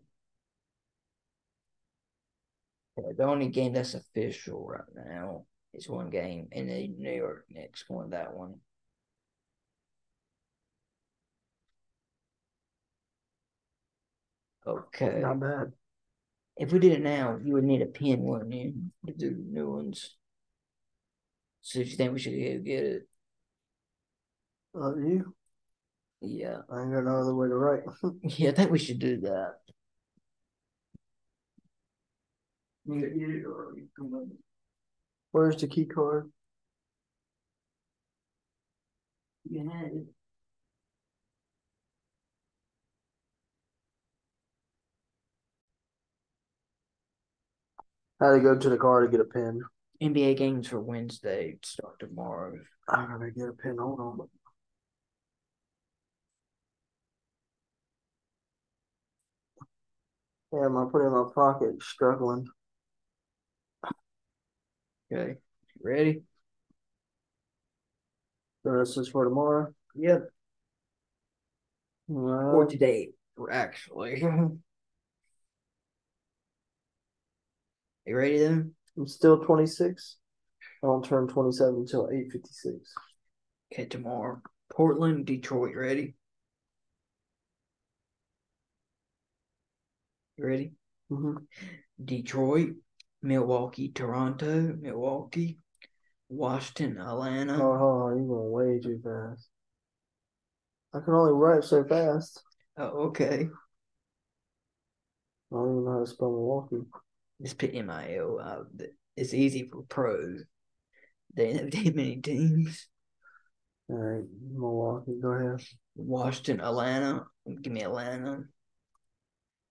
the 2.97 3.23
only 3.23 3.49
game 3.49 3.73
that's 3.73 3.93
official 3.93 4.65
right 4.67 4.81
now 4.95 5.45
is 5.73 5.89
one 5.89 6.09
game, 6.09 6.47
and 6.51 6.69
the 6.69 6.87
New 6.87 7.11
York 7.13 7.45
Knicks 7.49 7.85
won 7.89 8.09
that 8.11 8.33
one. 8.33 8.55
Okay. 14.67 15.19
Not 15.21 15.39
bad. 15.39 15.73
If 16.57 16.73
we 16.73 16.79
did 16.79 16.93
it 16.93 17.01
now, 17.01 17.39
you 17.43 17.53
would 17.53 17.63
need 17.65 17.81
a 17.83 17.87
pen, 17.87 18.21
wouldn't 18.23 18.53
you, 18.53 18.73
to 19.07 19.13
do 19.13 19.31
new 19.31 19.71
ones? 19.71 20.15
So 21.61 21.83
do 21.83 21.89
you 21.89 21.95
think 21.97 22.13
we 22.13 22.19
should 22.19 22.31
go 22.31 22.59
get 22.63 22.83
it? 22.85 23.07
Uh, 24.75 24.95
you? 24.97 25.35
Yeah. 26.21 26.59
I 26.71 26.83
ain't 26.83 26.93
got 26.93 27.05
no 27.05 27.21
other 27.21 27.35
way 27.35 27.47
to 27.49 27.55
write. 27.55 27.83
yeah, 28.23 28.49
I 28.51 28.53
think 28.53 28.71
we 28.71 28.79
should 28.79 28.99
do 28.99 29.21
that. 29.21 29.59
Where's 32.85 33.11
the 35.61 35.67
key 35.67 35.85
card? 35.85 36.31
You 39.49 39.69
had 39.69 39.91
it. 39.91 40.05
I 48.21 48.27
had 48.27 48.33
to 48.35 48.39
go 48.41 48.57
to 48.57 48.69
the 48.69 48.77
car 48.77 49.01
to 49.01 49.07
get 49.11 49.19
a 49.19 49.25
pen. 49.25 49.61
NBA 50.01 50.35
games 50.35 50.67
for 50.67 50.81
Wednesday 50.81 51.57
start 51.63 51.99
tomorrow. 51.99 52.59
I 52.89 53.05
gotta 53.05 53.31
get 53.31 53.49
a 53.49 53.53
pen. 53.53 53.77
Hold 53.79 53.99
on. 53.99 54.29
Damn, 60.51 60.77
I 60.77 60.85
put 60.91 61.03
it 61.03 61.07
in 61.07 61.13
my 61.13 61.29
pocket, 61.33 61.81
struggling. 61.81 62.47
Okay. 65.11 65.35
Ready? 65.83 66.23
So 68.63 68.79
this 68.79 68.97
is 68.97 69.07
for 69.09 69.25
tomorrow. 69.25 69.73
Yep. 69.95 70.29
All 72.09 72.55
Or 72.55 72.65
today, 72.65 73.09
actually. 73.51 74.19
you 74.21 74.59
ready 78.07 78.39
then? 78.39 78.73
I'm 78.97 79.07
still 79.07 79.43
26. 79.43 80.17
I 80.83 80.87
don't 80.87 81.05
turn 81.05 81.27
27 81.27 81.75
until 81.75 82.09
8:56. 82.09 82.93
Okay, 83.71 83.85
tomorrow. 83.85 84.41
Portland, 84.71 85.25
Detroit, 85.25 85.75
ready? 85.75 86.15
You 90.37 90.45
ready? 90.45 90.71
Mm-hmm. 91.11 91.37
Detroit, 92.03 92.75
Milwaukee, 93.25 93.89
Toronto, 93.89 94.75
Milwaukee, 94.79 95.57
Washington, 96.29 96.99
Atlanta. 96.99 97.55
Oh, 97.55 97.77
hold 97.77 98.01
on, 98.03 98.17
you're 98.17 98.27
going 98.27 98.51
way 98.51 98.79
too 98.79 99.01
fast. 99.03 99.49
I 100.93 100.99
can 100.99 101.13
only 101.13 101.33
write 101.33 101.63
so 101.63 101.83
fast. 101.83 102.41
Oh, 102.77 103.07
okay. 103.07 103.47
I 105.51 105.55
don't 105.55 105.71
even 105.71 105.85
know 105.85 105.91
how 105.91 105.99
to 105.99 106.07
spell 106.07 106.29
Milwaukee. 106.29 106.81
Just 107.41 107.57
put 107.57 107.73
MIL. 107.73 108.39
Uh, 108.41 108.85
it's 109.17 109.33
easy 109.33 109.69
for 109.71 109.83
pros. 109.83 110.43
They 111.33 111.53
don't 111.53 111.73
have 111.73 111.83
that 111.83 111.95
many 111.95 112.17
teams. 112.17 112.87
All 113.89 113.97
right, 113.97 114.23
Milwaukee, 114.51 115.13
go 115.21 115.29
ahead. 115.29 115.65
Washington, 115.95 116.61
Atlanta. 116.61 117.25
Give 117.61 117.73
me 117.73 117.83
Atlanta. 117.83 118.43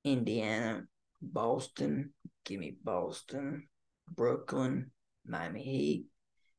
Indiana, 0.05 0.85
Boston. 1.23 2.13
Give 2.45 2.61
me 2.61 2.77
Boston. 2.83 3.69
Brooklyn, 4.09 4.91
Miami 5.27 5.63
Heat. 5.63 6.07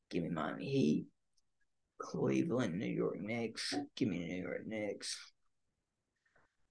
Give 0.10 0.24
me 0.24 0.30
Miami 0.30 0.66
Heat. 0.66 1.08
Cleveland, 2.00 2.78
New 2.78 2.86
York 2.86 3.20
Knicks. 3.20 3.74
Give 3.96 4.10
me 4.10 4.20
New 4.20 4.42
York 4.42 4.66
Knicks. 4.66 5.18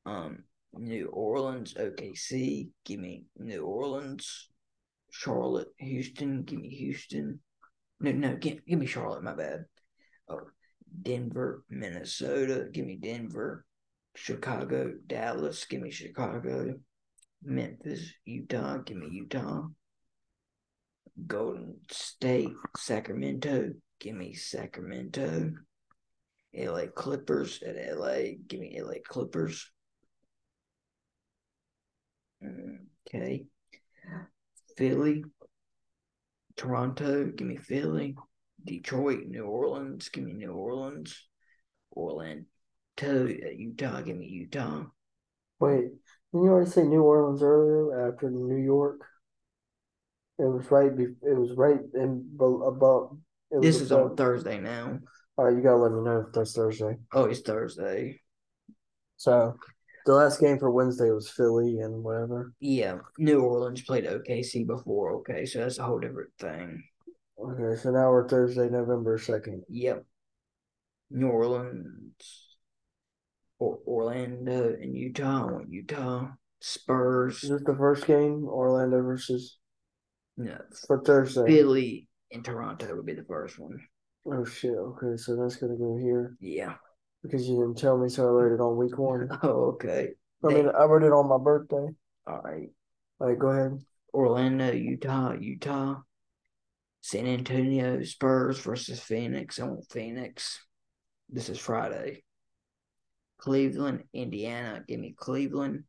Um, 0.04 0.44
New 0.73 1.06
Orleans, 1.06 1.75
OKC. 1.75 2.71
Give 2.85 3.00
me 3.00 3.25
New 3.38 3.64
Orleans. 3.64 4.49
Charlotte, 5.11 5.68
Houston. 5.78 6.42
Give 6.42 6.61
me 6.61 6.68
Houston. 6.68 7.40
No, 8.00 8.12
no, 8.12 8.37
give, 8.37 8.64
give 8.66 8.78
me 8.78 8.87
Charlotte. 8.87 9.23
My 9.23 9.35
bad. 9.35 9.64
Oh, 10.28 10.40
Denver, 11.02 11.64
Minnesota. 11.71 12.68
Give 12.73 12.85
me 12.85 12.97
Denver. 12.97 13.64
Chicago, 14.16 14.92
Dallas. 15.06 15.64
Give 15.64 15.80
me 15.80 15.90
Chicago. 15.90 16.75
Memphis, 17.44 18.12
Utah. 18.24 18.78
Give 18.78 18.96
me 18.96 19.08
Utah. 19.10 19.66
Golden 21.26 21.76
State, 21.90 22.52
Sacramento. 22.76 23.74
Give 24.00 24.16
me 24.16 24.34
Sacramento. 24.34 25.52
LA 26.56 26.86
Clippers 26.94 27.62
at 27.62 27.76
LA. 27.96 28.36
Give 28.46 28.60
me 28.60 28.80
LA 28.80 28.94
Clippers. 29.06 29.70
Okay. 33.08 33.46
Philly, 34.76 35.24
Toronto. 36.56 37.26
Give 37.26 37.46
me 37.46 37.56
Philly. 37.56 38.16
Detroit, 38.64 39.26
New 39.26 39.44
Orleans. 39.44 40.08
Give 40.08 40.24
me 40.24 40.32
New 40.32 40.52
Orleans. 40.52 41.28
Orlando, 41.92 42.44
Utah. 43.00 44.00
Give 44.00 44.16
me 44.16 44.26
Utah. 44.26 44.84
Wait, 45.60 45.90
you 46.42 46.48
already 46.50 46.70
say 46.70 46.82
New 46.82 47.02
Orleans 47.02 47.42
earlier 47.42 48.08
after 48.08 48.30
New 48.30 48.56
York? 48.62 49.00
It 50.38 50.44
was 50.44 50.68
right. 50.70 50.94
Be- 50.96 51.04
it 51.22 51.38
was 51.38 51.52
right 51.56 51.80
in 51.94 52.28
above. 52.40 53.16
It 53.50 53.56
was 53.58 53.62
This 53.66 53.80
is 53.80 53.92
above. 53.92 54.10
on 54.12 54.16
Thursday 54.16 54.58
now. 54.60 54.98
All 55.36 55.44
right, 55.44 55.56
you 55.56 55.62
gotta 55.62 55.76
let 55.76 55.92
me 55.92 56.00
know 56.02 56.24
if 56.26 56.32
that's 56.32 56.54
Thursday. 56.54 56.96
Oh, 57.12 57.24
it's 57.24 57.40
Thursday. 57.40 58.20
So, 59.16 59.56
the 60.06 60.14
last 60.14 60.40
game 60.40 60.58
for 60.58 60.70
Wednesday 60.70 61.10
was 61.10 61.30
Philly 61.30 61.78
and 61.80 62.02
whatever. 62.02 62.52
Yeah, 62.60 62.98
New 63.18 63.40
Orleans 63.42 63.82
played 63.82 64.04
OKC 64.04 64.66
before. 64.66 65.12
Okay, 65.18 65.46
so 65.46 65.60
that's 65.60 65.78
a 65.78 65.84
whole 65.84 65.98
different 66.00 66.30
thing. 66.38 66.82
Okay, 67.38 67.80
so 67.80 67.90
now 67.90 68.10
we're 68.10 68.28
Thursday, 68.28 68.68
November 68.68 69.18
second. 69.18 69.62
Yep. 69.68 70.04
New 71.10 71.28
Orleans, 71.28 72.53
or 73.58 73.78
Orlando, 73.87 74.75
and 74.80 74.96
Utah. 74.96 75.49
I 75.49 75.52
want 75.52 75.70
Utah. 75.73 76.28
Spurs. 76.61 77.44
Is 77.44 77.50
this 77.50 77.62
the 77.64 77.76
first 77.76 78.06
game? 78.06 78.44
Orlando 78.49 79.02
versus 79.02 79.58
No, 80.37 80.56
for 80.87 81.02
Thursday. 81.02 81.46
Philly 81.46 82.08
and 82.32 82.44
Toronto 82.44 82.96
would 82.96 83.06
be 83.06 83.14
the 83.14 83.25
first 83.25 83.58
one. 83.58 83.78
Oh 84.26 84.44
shit. 84.44 84.73
Okay, 84.75 85.16
so 85.16 85.37
that's 85.37 85.56
gonna 85.56 85.76
go 85.76 85.96
here 85.99 86.37
Yeah. 86.40 86.76
because 87.23 87.46
you 87.46 87.56
didn't 87.56 87.76
tell 87.76 87.99
me, 87.99 88.08
so 88.08 88.25
I 88.26 88.30
wrote 88.30 88.54
it 88.54 88.61
on 88.62 88.76
week 88.78 88.96
one. 88.96 89.28
Oh, 89.42 89.73
okay. 89.75 90.08
I 90.42 90.49
mean, 90.49 90.68
I 90.68 90.84
wrote 90.84 91.02
it 91.02 91.12
on 91.12 91.28
my 91.28 91.38
birthday. 91.42 91.94
All 92.26 92.40
right. 92.42 92.68
All 93.20 93.28
right, 93.28 93.38
go 93.38 93.49
ahead. 93.49 93.78
Orlando, 94.12 94.73
Utah, 94.73 95.34
Utah. 95.34 96.00
San 97.02 97.26
Antonio 97.26 98.02
Spurs 98.02 98.58
versus 98.61 99.00
Phoenix. 99.00 99.61
I 99.61 99.64
want 99.64 99.84
Phoenix. 99.90 100.58
This 101.28 101.50
is 101.50 101.58
Friday. 101.58 102.24
Cleveland, 103.44 104.04
Indiana. 104.14 104.82
Give 104.88 104.98
me 104.98 105.14
Cleveland. 105.14 105.84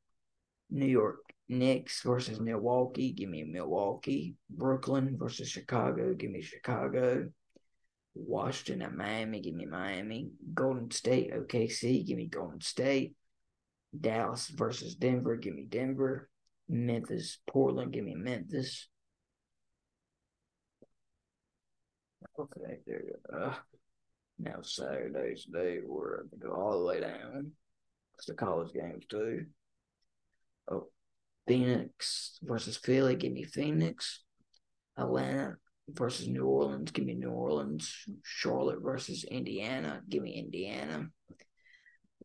New 0.70 0.86
York 0.86 1.20
Knicks 1.48 2.02
versus 2.02 2.38
Milwaukee. 2.38 3.14
Give 3.14 3.30
me 3.30 3.46
Milwaukee. 3.46 4.36
Brooklyn 4.50 5.16
versus 5.18 5.48
Chicago. 5.48 6.14
Give 6.14 6.32
me 6.32 6.42
Chicago. 6.42 7.30
Washington 8.14 8.82
at 8.82 8.94
Miami. 8.94 9.40
Give 9.40 9.54
me 9.54 9.66
Miami. 9.66 10.32
Golden 10.54 10.92
State, 10.92 11.32
OKC. 11.34 12.06
Give 12.06 12.18
me 12.18 12.28
Golden 12.28 12.60
State. 12.60 13.16
Dallas 13.98 14.50
versus 14.50 14.96
Denver. 14.96 15.38
Give 15.38 15.56
me 15.56 15.64
Denver. 15.64 16.30
Memphis, 16.68 17.38
Portland. 17.48 17.94
Give 17.94 18.04
me 18.04 18.16
Memphis. 18.16 18.90
Okay, 22.38 22.80
there 22.86 23.02
you 23.02 23.16
go. 23.32 23.54
Now 24.38 24.62
Saturday's 24.62 25.46
day 25.46 25.80
we're 25.86 26.18
going 26.18 26.30
to 26.30 26.38
go 26.38 26.54
all 26.54 26.80
the 26.80 26.86
way 26.86 27.00
down. 27.00 27.52
It's 28.18 28.28
the 28.28 28.34
college 28.34 28.74
games 28.74 29.06
too. 29.10 29.46
Oh, 30.70 30.88
Phoenix 31.48 32.40
versus 32.42 32.78
Philly. 32.78 33.16
Give 33.16 33.32
me 33.32 33.44
Phoenix. 33.44 34.22
Atlanta 34.98 35.56
versus 35.90 36.28
New 36.28 36.46
Orleans. 36.46 36.92
Give 36.92 37.06
me 37.06 37.14
New 37.14 37.30
Orleans. 37.30 37.94
Charlotte 38.24 38.82
versus 38.82 39.24
Indiana. 39.26 40.02
Give 40.10 40.24
me 40.24 40.34
Indiana. 40.34 41.08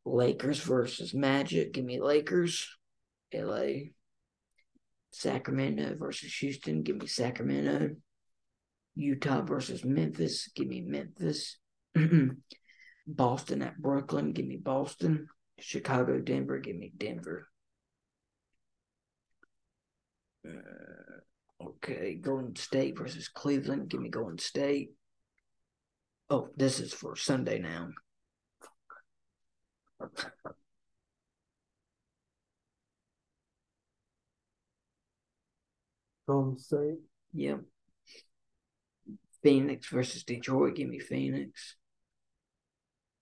Lakers 0.05 0.61
versus 0.61 1.14
Magic. 1.14 1.73
Give 1.73 1.85
me 1.85 2.00
Lakers. 2.00 2.69
LA. 3.35 3.90
Sacramento 5.12 5.97
versus 5.97 6.33
Houston. 6.37 6.83
Give 6.83 6.97
me 6.97 7.07
Sacramento. 7.07 7.97
Utah 8.95 9.43
versus 9.43 9.85
Memphis. 9.85 10.49
Give 10.55 10.69
me 10.69 10.81
Memphis. 10.81 11.59
Boston 13.06 13.62
at 13.62 13.80
Brooklyn. 13.80 14.32
Give 14.32 14.47
me 14.47 14.56
Boston. 14.56 15.28
Chicago, 15.59 16.20
Denver. 16.20 16.59
Give 16.59 16.76
me 16.76 16.92
Denver. 16.97 17.49
Uh, 20.47 21.64
okay, 21.64 22.14
Golden 22.14 22.56
State 22.56 22.99
versus 22.99 23.28
Cleveland. 23.28 23.88
Give 23.88 24.00
me 24.00 24.09
Golden 24.09 24.38
State. 24.38 24.92
Oh, 26.30 26.49
this 26.56 26.80
is 26.80 26.92
for 26.92 27.16
Sunday 27.16 27.59
now. 27.59 27.88
Golden 36.26 36.59
State. 36.59 36.99
Yep. 37.35 37.61
Phoenix 39.42 39.88
versus 39.88 40.23
Detroit. 40.23 40.76
Give 40.76 40.88
me 40.88 40.99
Phoenix. 41.00 41.76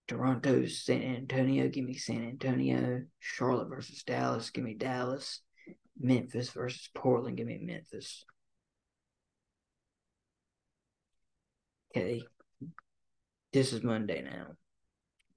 Toronto, 0.08 0.64
San 0.66 1.02
Antonio. 1.02 1.68
Give 1.68 1.84
me 1.84 1.94
San 1.94 2.26
Antonio. 2.26 3.02
Charlotte 3.20 3.68
versus 3.68 4.02
Dallas. 4.02 4.50
Give 4.50 4.64
me 4.64 4.74
Dallas. 4.74 5.42
Memphis 6.00 6.50
versus 6.50 6.88
Portland. 6.94 7.36
Give 7.36 7.46
me 7.46 7.58
Memphis. 7.58 8.24
Okay. 11.94 12.22
This 13.52 13.72
is 13.72 13.82
Monday 13.82 14.22
now. 14.22 14.48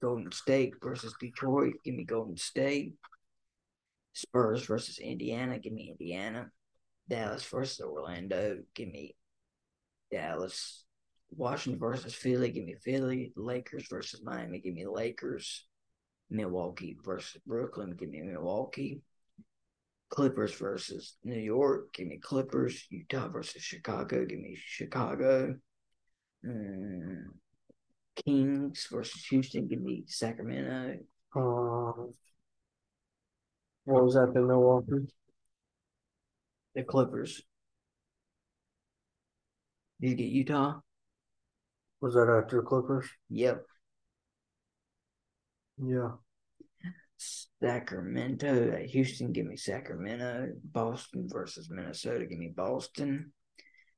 Golden 0.00 0.32
State 0.32 0.74
versus 0.82 1.14
Detroit. 1.20 1.74
Give 1.84 1.94
me 1.94 2.04
Golden 2.04 2.36
State. 2.36 2.94
Spurs 4.14 4.64
versus 4.64 4.98
Indiana. 4.98 5.58
Give 5.58 5.72
me 5.72 5.94
Indiana. 5.98 6.50
Dallas 7.08 7.44
versus 7.44 7.80
Orlando. 7.80 8.60
Give 8.74 8.88
me 8.88 9.14
Dallas. 10.10 10.84
Washington 11.36 11.80
versus 11.80 12.14
Philly. 12.14 12.50
Give 12.50 12.64
me 12.64 12.74
Philly. 12.82 13.32
Lakers 13.36 13.86
versus 13.88 14.22
Miami. 14.22 14.60
Give 14.60 14.74
me 14.74 14.86
Lakers. 14.86 15.66
Milwaukee 16.30 16.96
versus 17.04 17.40
Brooklyn. 17.46 17.94
Give 17.96 18.08
me 18.08 18.22
Milwaukee. 18.22 19.02
Clippers 20.08 20.54
versus 20.54 21.16
New 21.24 21.38
York. 21.38 21.92
Give 21.94 22.06
me 22.06 22.18
Clippers. 22.18 22.86
Utah 22.90 23.28
versus 23.28 23.62
Chicago. 23.62 24.24
Give 24.24 24.38
me 24.38 24.56
Chicago. 24.56 25.56
Mm. 26.44 27.24
Kings 28.24 28.88
versus 28.90 29.24
Houston. 29.26 29.68
Give 29.68 29.80
me 29.80 30.04
Sacramento. 30.06 30.98
Um, 31.34 32.12
what 33.84 34.04
was 34.04 34.14
that 34.14 34.32
the 34.34 34.40
Milwaukee? 34.40 35.08
The 36.74 36.82
Clippers. 36.82 37.42
Did 40.00 40.10
you 40.10 40.16
get 40.16 40.28
Utah? 40.28 40.80
Was 42.02 42.14
that 42.14 42.28
after 42.28 42.56
the 42.56 42.62
Clippers? 42.62 43.08
Yep. 43.30 43.64
Yeah. 45.78 46.10
Sacramento 47.62 48.72
at 48.72 48.86
Houston, 48.86 49.30
give 49.30 49.46
me 49.46 49.56
Sacramento. 49.56 50.48
Boston 50.64 51.28
versus 51.30 51.70
Minnesota, 51.70 52.26
give 52.26 52.40
me 52.40 52.52
Boston. 52.54 53.32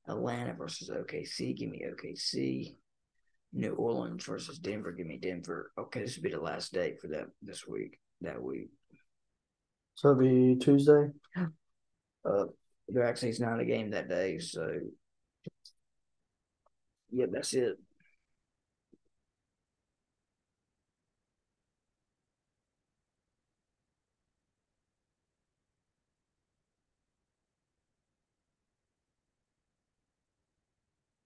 Atlanta 0.07 0.53
versus 0.53 0.91
OKC, 0.91 1.57
give 1.57 1.71
me 1.71 1.87
OKC. 1.91 2.77
New 3.55 3.73
Orleans 3.73 4.23
versus 4.27 4.59
Denver, 4.59 4.93
give 4.93 5.07
me 5.07 5.17
Denver. 5.17 5.73
Okay, 5.79 6.03
this 6.03 6.17
will 6.17 6.25
be 6.25 6.31
the 6.31 6.41
last 6.41 6.75
day 6.75 6.97
for 7.01 7.09
that 7.09 7.29
this 7.41 7.67
week, 7.67 7.99
that 8.21 8.43
week. 8.43 8.69
So 9.95 10.11
it'll 10.11 10.21
be 10.21 10.57
Tuesday? 10.57 11.09
Uh, 12.27 12.47
there 12.89 13.05
actually 13.05 13.29
is 13.29 13.39
not 13.39 13.61
a 13.61 13.67
game 13.67 13.91
that 13.91 14.09
day, 14.09 14.39
so 14.39 14.67
yeah, 17.11 17.27
that's 17.31 17.53
it. 17.53 17.77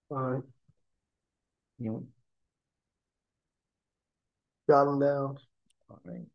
All 0.09 0.17
right. 0.17 0.43
You 1.79 1.91
know, 1.91 2.03
Got 4.67 4.85
them 4.85 4.99
down. 4.99 5.37
all 5.89 5.99
right. 6.05 6.25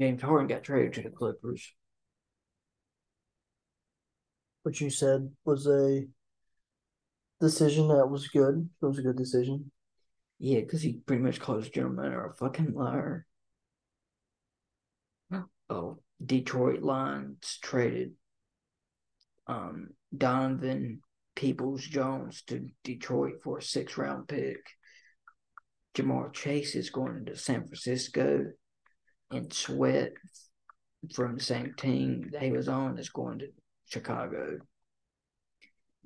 James 0.00 0.22
Harden 0.22 0.46
got 0.48 0.62
traded 0.62 0.92
to 0.94 1.02
the 1.02 1.10
Clippers. 1.10 1.72
What 4.62 4.80
you 4.80 4.90
said 4.90 5.30
was 5.44 5.66
a 5.66 6.06
decision 7.40 7.88
that 7.88 8.06
was 8.06 8.28
good. 8.28 8.68
It 8.82 8.86
was 8.86 8.98
a 8.98 9.02
good 9.02 9.16
decision. 9.16 9.70
Yeah, 10.38 10.60
because 10.60 10.82
he 10.82 10.94
pretty 10.94 11.22
much 11.22 11.40
called 11.40 11.62
his 11.62 11.70
general 11.70 11.94
manager 11.94 12.26
a 12.26 12.34
fucking 12.34 12.74
liar. 12.74 13.26
Oh, 15.68 15.98
Detroit 16.24 16.82
Lions 16.82 17.58
traded 17.62 18.12
um 19.46 19.88
Donovan 20.16 21.00
Peoples 21.34 21.82
Jones 21.84 22.42
to 22.46 22.68
Detroit 22.82 23.42
for 23.42 23.58
a 23.58 23.62
six 23.62 23.98
round 23.98 24.28
pick. 24.28 24.64
Jamar 25.94 26.32
Chase 26.32 26.74
is 26.74 26.90
going 26.90 27.24
to 27.26 27.36
San 27.36 27.62
Francisco, 27.62 28.44
and 29.30 29.52
Sweat 29.52 30.12
from 31.14 31.36
the 31.36 31.42
same 31.42 31.74
team 31.76 32.30
that 32.32 32.42
he 32.42 32.50
was 32.50 32.68
on 32.68 32.98
is 32.98 33.10
going 33.10 33.38
to 33.40 33.48
Chicago. 33.86 34.58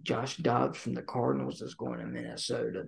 Josh 0.02 0.36
Dobbs 0.36 0.78
from 0.78 0.94
the 0.94 1.02
Cardinals 1.02 1.60
is 1.60 1.74
going 1.74 2.00
to 2.00 2.06
Minnesota. 2.06 2.84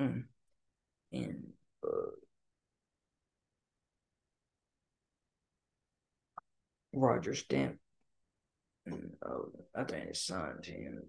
Mm. 0.00 0.24
And 1.12 1.52
uh, 1.84 2.10
Roger 6.92 7.34
Stamp. 7.34 7.78
Oh, 9.24 9.52
I 9.76 9.84
think 9.84 10.08
his 10.08 10.22
son 10.22 10.58
him. 10.64 11.02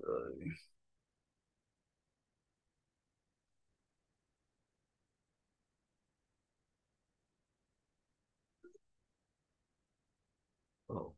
Uh, 10.89 10.93
oh, 10.93 11.13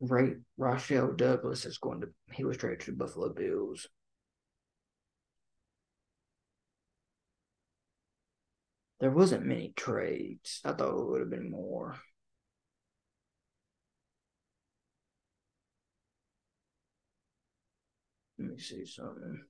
Ray 0.00 0.36
Rochelle 0.56 1.12
Douglas 1.14 1.64
is 1.64 1.78
going 1.78 2.00
to. 2.02 2.08
He 2.32 2.44
was 2.44 2.56
traded 2.56 2.80
to 2.82 2.92
Buffalo 2.92 3.32
Bills. 3.32 3.88
There 9.04 9.10
wasn't 9.10 9.44
many 9.44 9.74
trades. 9.76 10.62
I 10.64 10.72
thought 10.72 10.98
it 10.98 11.06
would 11.06 11.20
have 11.20 11.28
been 11.28 11.50
more. 11.50 12.00
Let 18.38 18.48
me 18.48 18.58
see 18.58 18.86
something. 18.86 19.44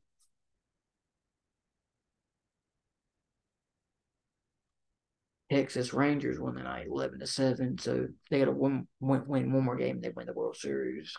Texas 5.52 5.94
Rangers 5.94 6.40
won 6.40 6.56
the 6.56 6.64
night 6.64 6.88
eleven 6.88 7.20
to 7.20 7.26
seven, 7.28 7.78
so 7.78 8.08
they 8.30 8.40
got 8.40 8.46
to 8.46 8.50
win, 8.50 8.88
win, 8.98 9.22
win 9.28 9.52
one 9.52 9.64
more 9.64 9.76
game. 9.76 10.00
They 10.00 10.08
win 10.08 10.26
the 10.26 10.32
World 10.32 10.56
Series. 10.56 11.14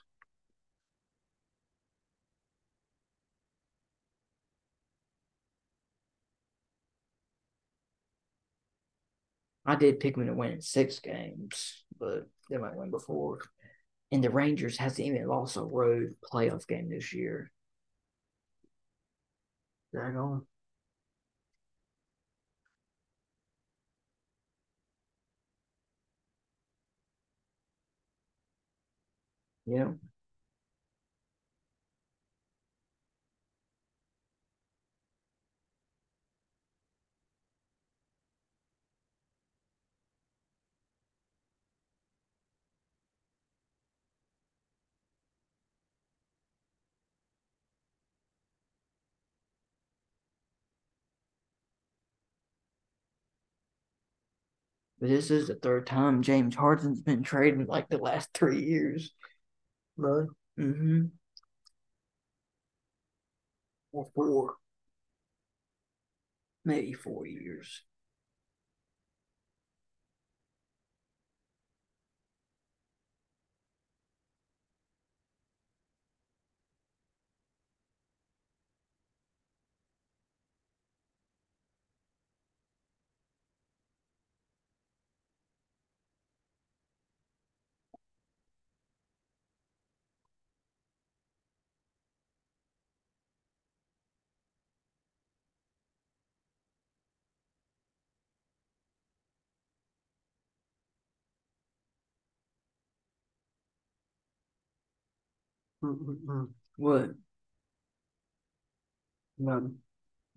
I 9.66 9.76
did 9.76 10.00
pick 10.00 10.16
them 10.16 10.28
to 10.28 10.34
win 10.34 10.52
in 10.54 10.62
six 10.62 11.00
games, 11.00 11.84
but 12.00 12.28
they 12.50 12.58
might 12.58 12.76
win 12.76 12.92
before. 12.92 13.40
And 14.12 14.24
the 14.24 14.30
Rangers 14.32 14.78
hasn't 14.78 15.08
even 15.08 15.28
lost 15.28 15.58
a 15.58 15.62
road 15.64 16.16
playoff 16.32 16.68
game 16.68 16.90
this 16.90 17.14
year. 17.14 17.52
Drag 19.92 20.16
on. 20.16 20.46
Yeah. 29.66 29.94
But 55.06 55.12
this 55.12 55.30
is 55.30 55.50
the 55.50 55.54
third 55.54 55.86
time 55.86 56.24
James 56.24 56.56
Harden's 56.56 57.00
been 57.00 57.22
traded 57.22 57.68
like 57.68 57.90
the 57.90 58.00
last 58.00 58.30
three 58.34 58.64
years. 58.64 59.12
Really? 59.98 60.26
Mm-hmm. 60.60 61.04
Or 63.92 64.08
four. 64.16 64.56
Maybe 66.64 66.94
four 66.94 67.28
years. 67.28 67.84
Mm-mm-mm. 105.86 106.50
What? 106.78 107.16
None. 109.38 109.82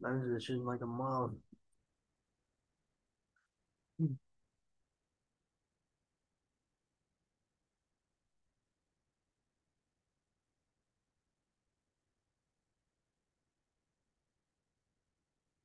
that 0.00 0.14
is 0.36 0.44
just 0.46 0.62
like 0.64 0.82
a 0.82 0.86
mom. 0.86 1.42
Hmm. 3.98 4.14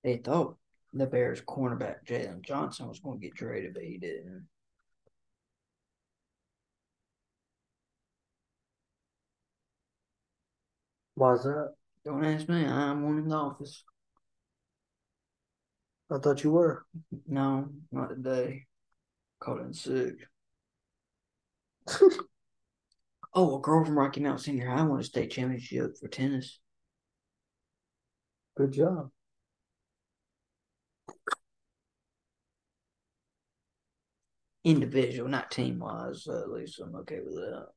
They 0.04 0.15
thought 0.17 0.58
the 0.93 1.08
Bears 1.08 1.41
cornerback 1.41 2.06
Jaylon 2.06 2.41
Johnson 2.41 2.88
was 2.88 3.00
going 3.00 3.19
to 3.19 3.26
get 3.28 3.36
traded, 3.36 3.74
but 3.74 3.84
he 3.84 3.98
didn't. 3.98 4.48
Why's 11.23 11.43
that? 11.43 11.73
Don't 12.03 12.25
ask 12.25 12.49
me. 12.49 12.65
I'm 12.65 13.01
one 13.01 13.17
in 13.17 13.29
the 13.29 13.36
office. 13.38 13.86
I 16.12 16.17
thought 16.17 16.43
you 16.43 16.51
were. 16.51 16.86
No, 17.25 17.69
not 17.93 18.09
today. 18.09 18.65
Called 19.39 19.62
in 19.62 19.73
sick. 19.73 20.15
oh, 23.33 23.55
a 23.55 23.62
girl 23.62 23.86
from 23.86 23.97
Rocky 23.97 24.19
Mountain 24.19 24.43
Senior 24.43 24.67
High 24.67 24.83
won 24.83 24.99
a 24.99 25.03
state 25.05 25.31
championship 25.31 25.97
for 25.97 26.09
tennis. 26.09 26.59
Good 28.57 28.73
job. 28.73 29.09
Individual, 34.65 35.29
not 35.29 35.51
team 35.51 35.79
wise. 35.79 36.25
So 36.25 36.38
at 36.38 36.49
least 36.49 36.81
I'm 36.81 36.93
okay 36.97 37.21
with 37.23 37.36
that. 37.36 37.67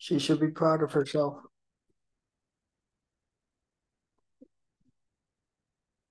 She 0.00 0.18
should 0.18 0.40
be 0.40 0.48
proud 0.48 0.82
of 0.82 0.92
herself. 0.92 1.42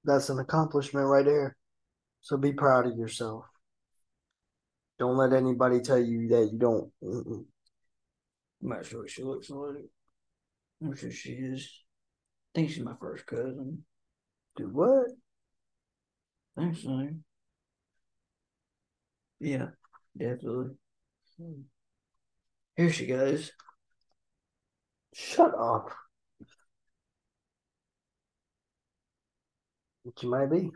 That's 0.03 0.29
an 0.29 0.37
accomplishment 0.37 1.07
right 1.07 1.25
there. 1.25 1.57
So 2.21 2.37
be 2.37 2.53
proud 2.53 2.85
of 2.85 2.95
yourself. 2.95 3.45
Don't 4.99 5.17
let 5.17 5.33
anybody 5.33 5.79
tell 5.79 5.97
you 5.97 6.27
that 6.27 6.49
you 6.51 6.59
don't. 6.59 6.91
Mm-mm. 7.03 7.45
I'm 8.61 8.69
not 8.69 8.85
sure 8.85 9.01
what 9.01 9.09
she 9.09 9.23
looks 9.23 9.49
like. 9.49 9.89
I'm 10.83 10.95
sure 10.95 11.09
she 11.09 11.31
is. 11.31 11.67
I 12.53 12.59
think 12.59 12.69
she's 12.69 12.83
my 12.83 12.95
first 13.01 13.25
cousin. 13.25 13.85
Do 14.55 14.65
what? 14.67 15.07
I 16.55 16.61
think 16.61 16.77
so. 16.77 17.09
Yeah, 19.39 19.69
definitely. 20.15 20.75
Hmm. 21.41 21.61
Here 22.77 22.91
she 22.91 23.07
goes. 23.07 23.51
Shut 25.19 25.53
up. 25.53 25.91
You 30.21 30.29
might 30.29 30.47
be. 30.47 30.71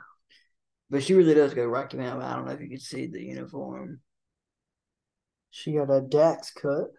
But 0.89 1.03
she 1.03 1.13
really 1.13 1.33
does 1.33 1.53
go 1.53 1.65
Rocky 1.65 1.97
Mountain. 1.97 2.23
I 2.23 2.35
don't 2.35 2.45
know 2.45 2.51
if 2.51 2.61
you 2.61 2.69
can 2.69 2.79
see 2.79 3.07
the 3.07 3.21
uniform. 3.21 4.01
She 5.49 5.73
got 5.73 5.89
a 5.89 6.01
Dax 6.01 6.51
cut. 6.51 6.91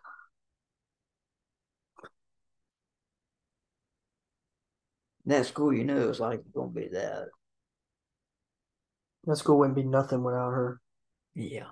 That 5.27 5.47
school, 5.47 5.73
you 5.73 5.85
know, 5.85 6.09
it's 6.09 6.21
like 6.21 6.41
gonna 6.55 6.71
be 6.71 6.89
that. 6.89 7.29
That 9.25 9.37
school 9.37 9.59
wouldn't 9.59 9.77
be 9.77 9.83
nothing 9.83 10.23
without 10.23 10.51
her. 10.51 10.81
Yeah. 11.35 11.69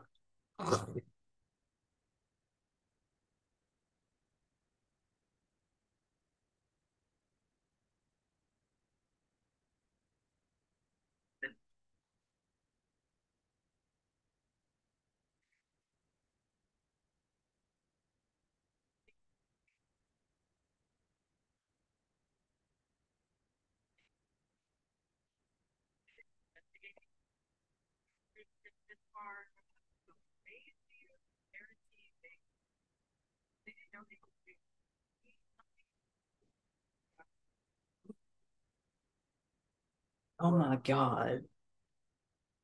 Oh 40.38 40.50
my 40.50 40.76
god. 40.76 41.44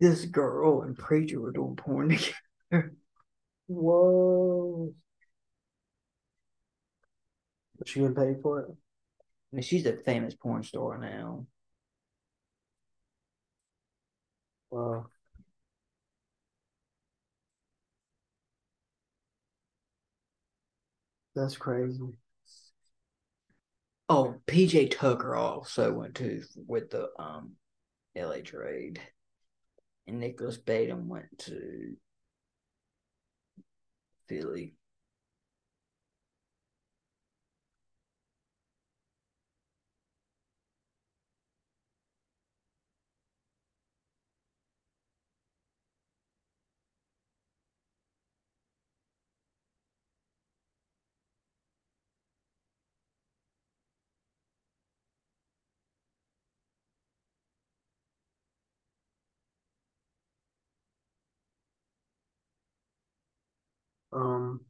This 0.00 0.24
girl 0.24 0.82
and 0.82 0.98
preacher 0.98 1.40
were 1.40 1.52
doing 1.52 1.76
porn 1.76 2.08
together. 2.70 2.96
Whoa. 3.68 4.94
But 7.76 7.88
she 7.88 8.00
getting 8.00 8.14
paid 8.14 8.40
for 8.42 8.60
it? 8.60 8.68
I 8.70 9.56
mean, 9.56 9.62
she's 9.62 9.86
a 9.86 9.96
famous 9.96 10.34
porn 10.34 10.62
star 10.64 10.98
now. 10.98 11.46
Wow. 14.70 15.10
That's 21.38 21.56
crazy. 21.56 22.18
Oh, 24.10 24.40
PJ 24.46 24.88
Tucker 24.88 25.34
also 25.34 25.92
went 25.94 26.14
to 26.16 26.42
with 26.66 26.90
the 26.90 27.10
um 27.18 27.56
LA 28.14 28.40
trade. 28.42 29.00
And 30.08 30.18
Nicolas 30.18 30.56
Batum 30.58 31.08
went 31.08 31.38
to 31.38 31.96
Philly. 34.28 34.76
Um, 64.12 64.60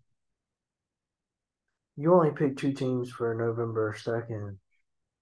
you 1.99 2.15
only 2.15 2.31
picked 2.31 2.61
two 2.61 2.73
teams 2.73 3.11
for 3.11 3.35
November 3.35 3.95
second, 3.99 4.57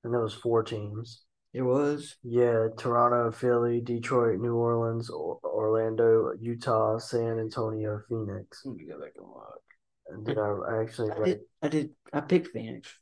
and 0.05 0.15
that 0.15 0.21
was 0.21 0.35
four 0.35 0.62
teams. 0.62 1.23
It 1.55 1.62
was. 1.62 2.17
Yeah, 2.23 2.69
Toronto, 2.77 3.33
Philly, 3.33 3.81
Detroit, 3.81 4.39
New 4.41 4.55
Orleans, 4.55 5.09
Orlando, 5.09 6.33
Utah, 6.39 6.99
San 6.99 7.39
Antonio, 7.39 8.03
Phoenix. 8.11 8.61
Let 8.67 8.77
me 8.77 8.85
go 8.85 9.01
back 9.01 9.12
and 9.17 9.27
look. 9.27 9.62
And 10.09 10.27
did 10.27 10.39
I, 10.39 10.49
I 10.51 10.83
actually 10.83 11.12
I 11.12 11.25
did. 11.25 11.41
I 11.62 11.69
did. 11.69 11.91
I 12.12 12.21
picked 12.21 12.49
Phoenix. 12.49 12.95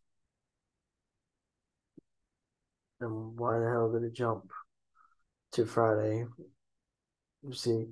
And 3.00 3.36
why 3.36 3.58
the 3.58 3.66
hell 3.66 3.90
did 3.90 4.04
it 4.04 4.14
jump 4.14 4.44
to 5.54 5.66
Friday? 5.66 6.24
You 7.42 7.52
see, 7.52 7.86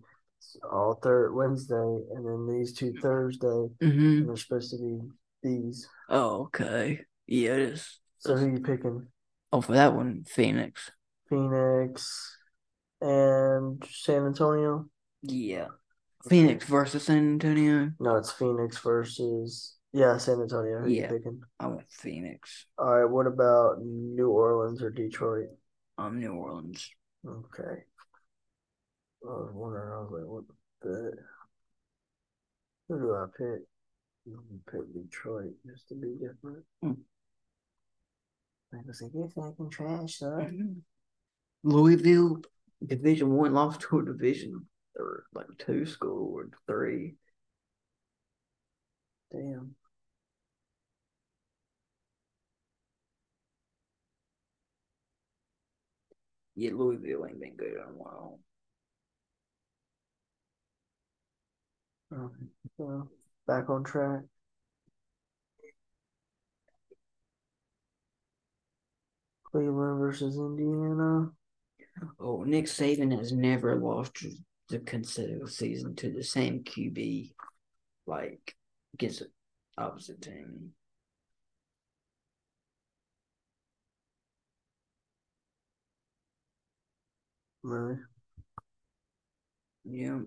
all 0.70 0.94
third 1.02 1.34
Wednesday, 1.34 1.74
and 2.14 2.24
then 2.24 2.46
these 2.46 2.72
two 2.72 2.92
Thursday, 3.02 3.46
mm-hmm. 3.82 4.00
and 4.00 4.28
they're 4.28 4.36
supposed 4.36 4.70
to 4.70 4.78
be 4.78 5.00
these. 5.42 5.88
Oh, 6.08 6.42
okay. 6.42 7.00
Yeah, 7.26 7.52
it 7.52 7.60
is. 7.60 8.00
So 8.18 8.36
who 8.36 8.46
are 8.46 8.50
you 8.50 8.60
picking? 8.60 9.06
Oh, 9.52 9.60
for 9.60 9.72
that 9.72 9.94
one, 9.94 10.24
Phoenix. 10.26 10.90
Phoenix 11.28 12.36
and 13.00 13.82
San 13.90 14.26
Antonio. 14.26 14.86
Yeah. 15.22 15.66
Phoenix 16.28 16.64
versus 16.66 17.04
San 17.04 17.18
Antonio. 17.18 17.92
No, 17.98 18.16
it's 18.16 18.30
Phoenix 18.30 18.78
versus 18.78 19.76
yeah 19.92 20.16
San 20.18 20.40
Antonio. 20.40 20.80
Who 20.80 20.88
yeah, 20.88 21.10
you 21.10 21.18
picking? 21.18 21.40
I 21.58 21.66
went 21.66 21.90
Phoenix. 21.90 22.66
All 22.78 22.94
right. 22.94 23.10
What 23.10 23.26
about 23.26 23.82
New 23.82 24.30
Orleans 24.30 24.82
or 24.82 24.90
Detroit? 24.90 25.48
I'm 25.98 26.20
New 26.20 26.32
Orleans. 26.34 26.88
Okay. 27.26 27.82
I 29.24 29.26
was 29.26 29.50
wondering. 29.52 29.92
I 29.92 30.00
was 30.00 30.10
like, 30.12 30.26
what 30.26 30.44
the? 30.82 31.12
Who 32.88 32.98
do 32.98 33.14
I 33.14 33.26
pick? 33.36 33.62
I'm 34.26 34.60
pick 34.70 34.92
Detroit 34.94 35.54
just 35.66 35.88
to 35.88 35.94
be 35.94 36.14
different. 36.20 36.64
Mm. 36.84 36.96
I 38.74 38.78
was 38.86 39.02
like, 39.02 39.12
you're 39.14 39.28
fucking 39.28 39.70
trash, 39.70 40.18
son. 40.18 40.82
Louisville 41.64 42.40
Division 42.84 43.30
One 43.32 43.52
lost 43.52 43.80
to 43.82 43.98
a 43.98 44.04
Division 44.04 44.66
or 44.96 45.24
like 45.34 45.46
two 45.58 45.86
school 45.86 46.34
or 46.34 46.48
three. 46.66 47.14
Damn. 49.30 49.74
Yeah, 56.54 56.72
Louisville 56.74 57.26
ain't 57.26 57.40
been 57.40 57.56
good 57.56 57.72
in 57.72 57.78
a 57.78 57.96
while. 57.96 58.38
Okay. 62.12 62.46
Well, 62.76 63.08
back 63.46 63.68
on 63.70 63.84
track. 63.84 64.22
Cleveland 69.44 69.98
versus 69.98 70.36
Indiana. 70.36 71.30
Oh, 72.18 72.42
Nick 72.42 72.66
Saban 72.66 73.16
has 73.16 73.32
never 73.32 73.76
lost 73.78 74.24
the 74.68 74.78
consecutive 74.80 75.50
season 75.50 75.94
to 75.96 76.10
the 76.10 76.24
same 76.24 76.64
QB, 76.64 77.34
like 78.06 78.56
against 78.94 79.20
the 79.20 79.26
opposite 79.76 80.22
team. 80.22 80.72
Really? 87.62 87.98
Yeah. 89.84 90.20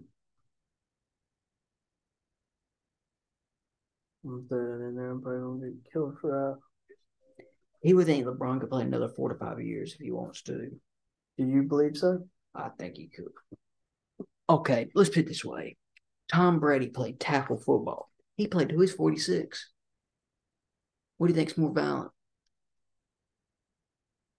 I'm 4.26 4.46
throwing 4.48 4.80
that 4.80 4.88
in 4.88 4.96
there. 4.96 5.12
I'm 5.12 5.22
probably 5.22 5.60
gonna 5.60 5.72
get 5.72 5.92
killed 5.94 6.18
for 6.20 6.32
that. 6.32 7.46
He 7.82 7.94
would 7.94 8.08
think 8.08 8.26
LeBron 8.26 8.60
could 8.60 8.72
play 8.72 8.82
another 8.82 9.10
four 9.10 9.30
to 9.30 9.36
five 9.36 9.62
years 9.62 9.94
if 9.94 10.00
he 10.00 10.12
wants 10.12 10.42
to. 10.44 10.72
Do 11.38 11.46
you 11.46 11.64
believe 11.64 11.98
so? 11.98 12.28
I 12.56 12.70
think 12.80 12.98
he 12.98 13.08
could. 13.08 13.26
Okay, 14.50 14.88
let's 14.96 15.10
put 15.10 15.20
it 15.20 15.28
this 15.28 15.46
way. 15.46 15.78
Tom 16.32 16.60
Brady 16.60 16.88
played 16.88 17.20
tackle 17.20 17.58
football. 17.58 18.10
He 18.38 18.48
played 18.48 18.70
to 18.70 18.80
his 18.80 18.94
46. 18.94 19.72
What 21.18 21.28
do 21.28 21.34
you 21.34 21.38
think's 21.38 21.58
more 21.58 21.72
violent? 21.72 22.12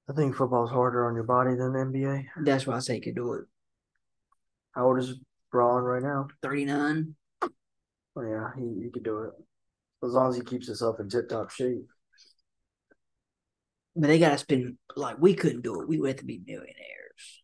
I 0.09 0.12
think 0.12 0.37
football's 0.37 0.70
harder 0.70 1.07
on 1.07 1.14
your 1.14 1.25
body 1.25 1.55
than 1.55 1.72
the 1.72 1.79
NBA. 1.79 2.27
That's 2.44 2.66
why 2.66 2.77
I 2.77 2.79
say 2.81 2.94
he 2.94 3.01
could 3.01 3.16
do 3.16 3.35
it. 3.35 3.44
How 4.72 4.87
old 4.87 4.99
is 4.99 5.18
Bron 5.51 5.83
right 5.83 6.03
now? 6.03 6.29
39. 6.42 7.14
Oh, 7.42 7.49
yeah, 8.22 8.51
he, 8.57 8.85
he 8.85 8.90
could 8.90 9.05
do 9.05 9.22
it. 9.22 9.33
As 10.05 10.13
long 10.13 10.31
as 10.31 10.37
he 10.37 10.43
keeps 10.43 10.67
himself 10.67 11.01
in 11.01 11.09
tip 11.09 11.29
top 11.29 11.51
shape. 11.51 11.87
But 13.95 14.09
they 14.09 14.19
got 14.19 14.31
to 14.31 14.39
spend, 14.39 14.77
like, 14.95 15.17
we 15.19 15.35
couldn't 15.35 15.63
do 15.63 15.81
it. 15.81 15.89
We 15.89 15.99
would 15.99 16.09
have 16.09 16.17
to 16.19 16.25
be 16.25 16.43
millionaires. 16.47 17.43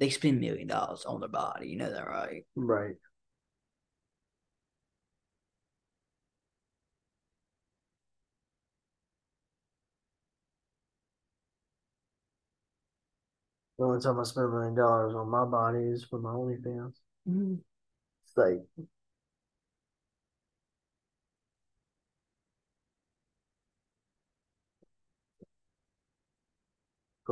They 0.00 0.10
spend 0.10 0.40
million 0.40 0.66
dollars 0.66 1.04
on 1.04 1.20
their 1.20 1.28
body. 1.28 1.68
You 1.68 1.76
know 1.76 1.92
that, 1.92 2.08
right? 2.08 2.44
Right. 2.56 2.96
The 13.78 13.84
only 13.84 14.00
time 14.00 14.18
I 14.20 14.24
spend 14.24 14.46
a 14.46 14.50
million 14.50 14.74
dollars 14.74 15.14
on 15.14 15.28
my 15.28 15.44
body 15.44 15.84
is 15.84 16.04
for 16.04 16.18
my 16.18 16.30
OnlyFans. 16.30 16.94
Mm-hmm. 17.28 17.54
It's 18.24 18.36
like 18.36 18.62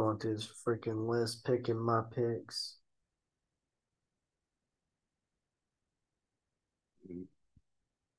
going 0.01 0.19
through 0.19 0.35
this 0.37 0.51
freaking 0.67 1.07
list, 1.07 1.45
picking 1.45 1.79
my 1.79 2.03
picks. 2.15 2.77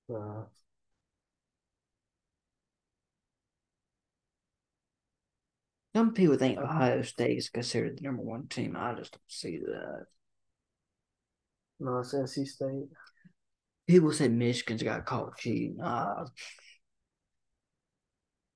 Uh, 0.09 0.43
Some 5.95 6.13
people 6.13 6.37
think 6.37 6.57
Ohio 6.57 7.01
State 7.01 7.37
is 7.37 7.49
considered 7.49 7.97
the 7.97 8.03
number 8.03 8.23
one 8.23 8.47
team. 8.47 8.75
I 8.77 8.93
just 8.93 9.13
don't 9.13 9.21
see 9.27 9.57
that. 9.59 10.05
No, 11.79 11.99
it's 11.99 12.13
NC 12.13 12.45
State. 12.45 12.89
People 13.87 14.11
say 14.13 14.27
Michigan's 14.29 14.83
got 14.83 15.05
caught 15.05 15.37
cheating. 15.37 15.79
Uh, 15.81 16.25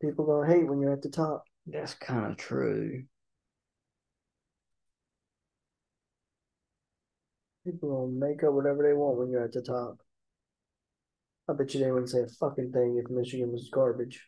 People 0.02 0.26
gonna 0.26 0.48
hate 0.48 0.66
when 0.68 0.80
you're 0.80 0.94
at 0.94 1.02
the 1.02 1.10
top. 1.10 1.44
That's 1.68 1.96
kind 1.96 2.32
of 2.32 2.38
true. 2.38 3.04
People 7.66 7.90
gonna 7.90 8.28
make 8.28 8.44
up 8.44 8.54
whatever 8.54 8.84
they 8.84 8.94
want 8.94 9.18
when 9.18 9.30
you're 9.30 9.44
at 9.44 9.52
the 9.52 9.62
top. 9.62 9.98
I 11.50 11.54
bet 11.54 11.74
you 11.74 11.80
they 11.80 11.92
wouldn't 11.92 12.12
say 12.12 12.22
a 12.22 12.28
fucking 12.28 12.72
thing 12.72 13.02
if 13.04 13.10
Michigan 13.10 13.52
was 13.52 13.70
garbage. 13.72 14.22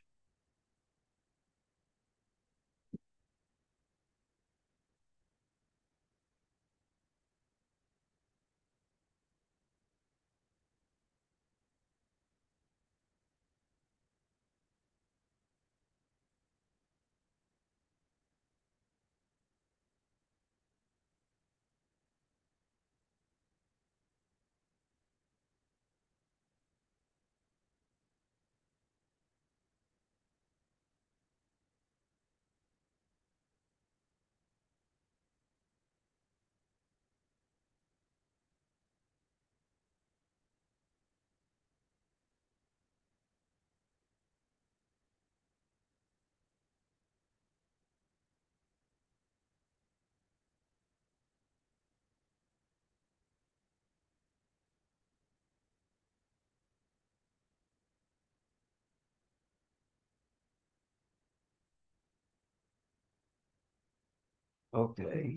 Okay. 64.73 65.35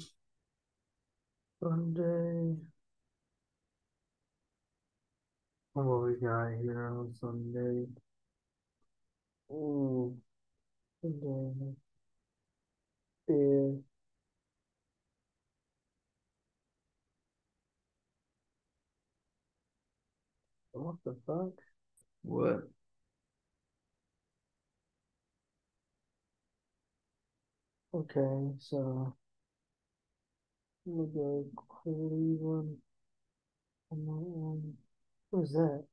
Sunday. 1.58 2.56
What 5.72 5.84
we 6.04 6.14
got 6.14 6.52
here 6.62 6.86
on 6.90 7.12
Sunday? 7.12 7.88
Ooh. 9.50 10.16
Sunday. 11.02 11.76
Yeah. 13.28 13.80
What 20.72 20.96
the 21.04 21.14
fuck? 21.26 21.52
What? 22.22 22.68
Okay, 27.94 28.56
so 28.58 29.14
Gonna 30.90 31.08
go 31.08 31.46
Cleveland. 31.68 32.78
Who's 35.32 35.52
that? 35.52 35.84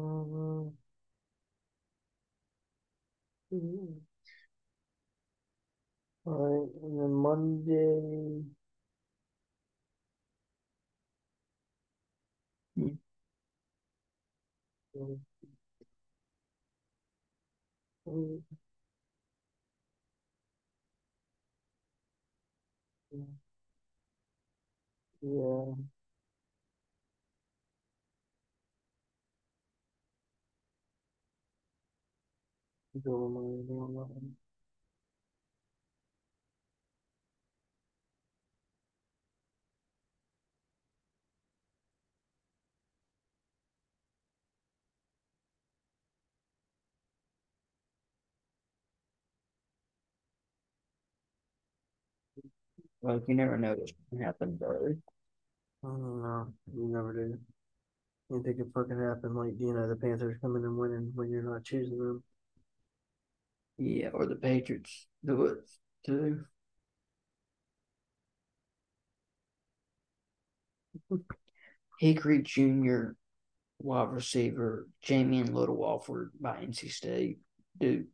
Um, 0.00 0.72
mm, 3.50 4.00
all 6.24 6.32
right, 6.32 6.70
and 6.82 6.98
then 6.98 7.12
Monday. 7.12 8.42
Hmm. 12.76 12.94
Mm, 14.94 15.20
mm, 18.06 18.42
mm, 23.12 23.40
Yeah, 25.22 25.74
go. 32.98 34.08
Like 53.02 53.22
you 53.28 53.34
never 53.34 53.58
know 53.58 53.74
what's 53.74 53.92
gonna 54.10 54.24
happen, 54.24 54.56
bro. 54.56 54.96
I 55.84 55.88
don't 55.88 56.22
know. 56.22 56.52
You 56.74 56.88
never 56.88 57.12
do. 57.12 57.38
Anything 58.32 58.56
could 58.58 58.72
fucking 58.74 58.98
happen, 58.98 59.34
like 59.34 59.54
you 59.60 59.74
know, 59.74 59.88
the 59.88 59.96
Panthers 59.96 60.38
coming 60.40 60.64
and 60.64 60.76
winning 60.78 61.12
when 61.14 61.30
you're 61.30 61.42
not 61.42 61.64
choosing 61.64 61.98
them. 61.98 62.22
Yeah, 63.80 64.10
or 64.12 64.26
the 64.26 64.36
Patriots 64.36 65.08
do 65.24 65.46
it 65.46 65.68
too. 66.06 66.44
Hickory 72.00 72.42
Jr. 72.42 73.16
wide 73.80 74.10
receiver 74.10 74.88
Jamien 75.04 75.54
Little 75.54 75.76
Walford 75.76 76.32
by 76.40 76.58
NC 76.62 76.88
State. 76.88 77.38
Dude. 77.78 78.08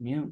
Yeah. 0.00 0.24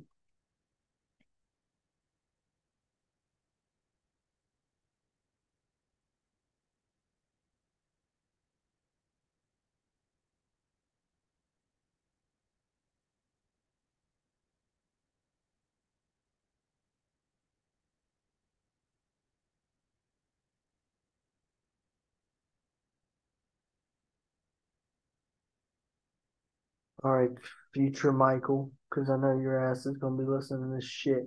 All 27.05 27.13
right, 27.13 27.31
future 27.73 28.13
Michael, 28.13 28.73
because 28.91 29.09
I 29.09 29.17
know 29.17 29.39
your 29.39 29.71
ass 29.71 29.87
is 29.87 29.97
gonna 29.99 30.17
be 30.17 30.25
listening 30.25 30.71
to 30.71 30.77
this 30.77 30.85
shit 30.85 31.25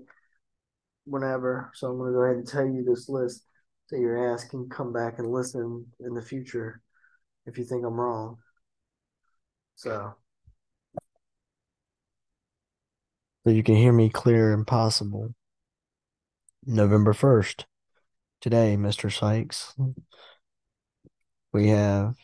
whenever. 1.05 1.71
So 1.75 1.87
I'm 1.87 1.97
gonna 1.97 2.11
go 2.11 2.23
ahead 2.23 2.37
and 2.37 2.47
tell 2.47 2.65
you 2.65 2.83
this 2.83 3.07
list 3.07 3.45
so 3.87 3.95
your 3.95 4.33
ass 4.33 4.45
can 4.45 4.69
come 4.69 4.91
back 4.91 5.19
and 5.19 5.31
listen 5.31 5.85
in 5.99 6.13
the 6.13 6.21
future 6.21 6.81
if 7.45 7.57
you 7.57 7.63
think 7.63 7.85
I'm 7.85 7.99
wrong. 7.99 8.37
So 9.75 10.15
so 13.45 13.49
you 13.49 13.63
can 13.63 13.75
hear 13.75 13.93
me 13.93 14.09
clear 14.09 14.53
and 14.53 14.67
possible. 14.67 15.33
November 16.65 17.13
1st, 17.13 17.65
today, 18.39 18.75
Mr. 18.77 19.11
Sykes, 19.11 19.73
we 21.51 21.69
have 21.69 22.15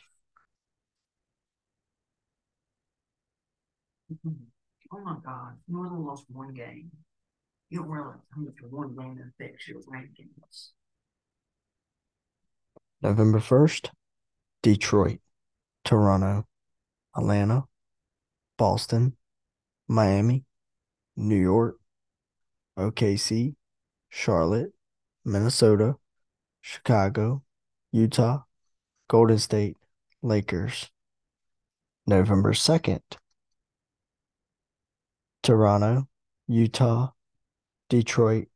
Mm-hmm. 4.12 4.34
Oh 4.94 5.02
my 5.02 5.16
God. 5.26 5.54
Northern 5.68 6.06
lost 6.06 6.26
one 6.30 6.54
game. 6.54 6.92
You 7.70 7.80
don't 7.80 7.90
realize 7.90 8.20
how 8.34 8.42
much 8.42 8.56
one 8.70 8.96
game 8.96 9.20
affects 9.40 9.68
your 9.68 9.82
rankings. 9.82 10.70
November 13.02 13.40
1st, 13.40 13.90
Detroit, 14.64 15.20
Toronto, 15.84 16.48
Atlanta, 17.16 17.66
Boston, 18.58 19.16
Miami, 19.88 20.46
New 21.16 21.36
York, 21.36 21.78
OKC, 22.78 23.56
Charlotte, 24.10 24.72
Minnesota, 25.26 25.96
Chicago, 26.62 27.44
Utah, 27.92 28.44
Golden 29.08 29.38
State, 29.38 29.78
Lakers. 30.22 30.90
November 32.08 32.54
2nd, 32.54 33.02
Toronto, 35.48 36.10
Utah, 36.48 37.12
Detroit, 37.88 38.50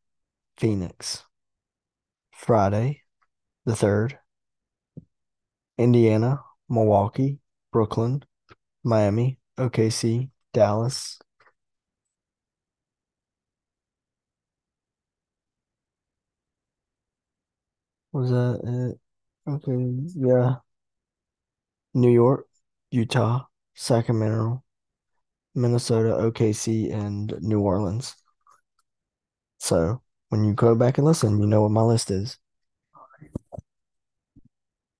Phoenix. 0.57 1.23
Friday, 2.33 3.03
the 3.65 3.71
3rd, 3.71 4.17
Indiana, 5.77 6.41
Milwaukee, 6.67 7.39
Brooklyn, 7.71 8.23
Miami, 8.83 9.39
OKC, 9.57 10.31
Dallas. 10.51 11.17
Was 18.11 18.31
that 18.31 18.59
it? 18.65 18.99
Okay, 19.49 20.11
yeah. 20.15 20.55
New 21.93 22.11
York, 22.11 22.47
Utah, 22.91 23.45
Sacramento, 23.75 24.63
Minnesota, 25.55 26.15
OKC, 26.15 26.91
and 26.91 27.33
New 27.41 27.59
Orleans. 27.61 28.15
So 29.59 30.01
when 30.29 30.43
you 30.43 30.53
go 30.53 30.75
back 30.75 30.97
and 30.97 31.05
listen, 31.05 31.39
you 31.39 31.47
know 31.47 31.61
what 31.63 31.71
my 31.71 31.81
list 31.81 32.09
is. 32.11 32.37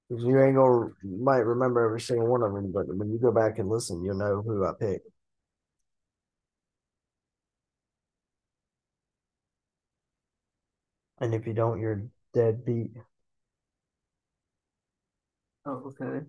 You 0.10 0.42
ain't 0.44 0.56
gonna 0.56 0.90
might 1.04 1.38
remember 1.46 1.86
every 1.86 2.02
single 2.02 2.28
one 2.28 2.44
of 2.44 2.54
them, 2.54 2.72
but 2.72 2.86
when 2.98 3.10
you 3.12 3.18
go 3.18 3.32
back 3.32 3.60
and 3.60 3.70
listen, 3.70 4.04
you'll 4.04 4.16
know 4.18 4.42
who 4.42 4.66
I 4.66 4.74
picked. 4.78 5.08
And 11.20 11.34
if 11.34 11.48
you 11.48 11.54
don't, 11.54 11.80
you're 11.80 12.04
dead 12.34 12.66
beat. 12.66 12.92
Oh, 15.66 15.94
okay. 16.00 16.26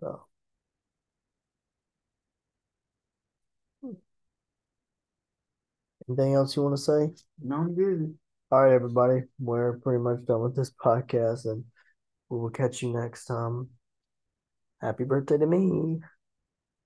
So. 0.00 0.26
Anything 6.08 6.34
else 6.34 6.56
you 6.56 6.62
want 6.62 6.76
to 6.76 6.82
say? 6.82 7.10
No, 7.42 7.56
I'm 7.56 7.74
good. 7.74 8.14
All 8.50 8.64
right, 8.64 8.72
everybody. 8.72 9.22
We're 9.38 9.78
pretty 9.78 10.02
much 10.02 10.24
done 10.26 10.42
with 10.42 10.56
this 10.56 10.72
podcast 10.72 11.44
and 11.44 11.64
we 12.28 12.38
will 12.38 12.50
catch 12.50 12.82
you 12.82 12.92
next 12.92 13.26
time. 13.26 13.70
Happy 14.80 15.04
birthday 15.04 15.38
to 15.38 15.46
me. 15.46 16.00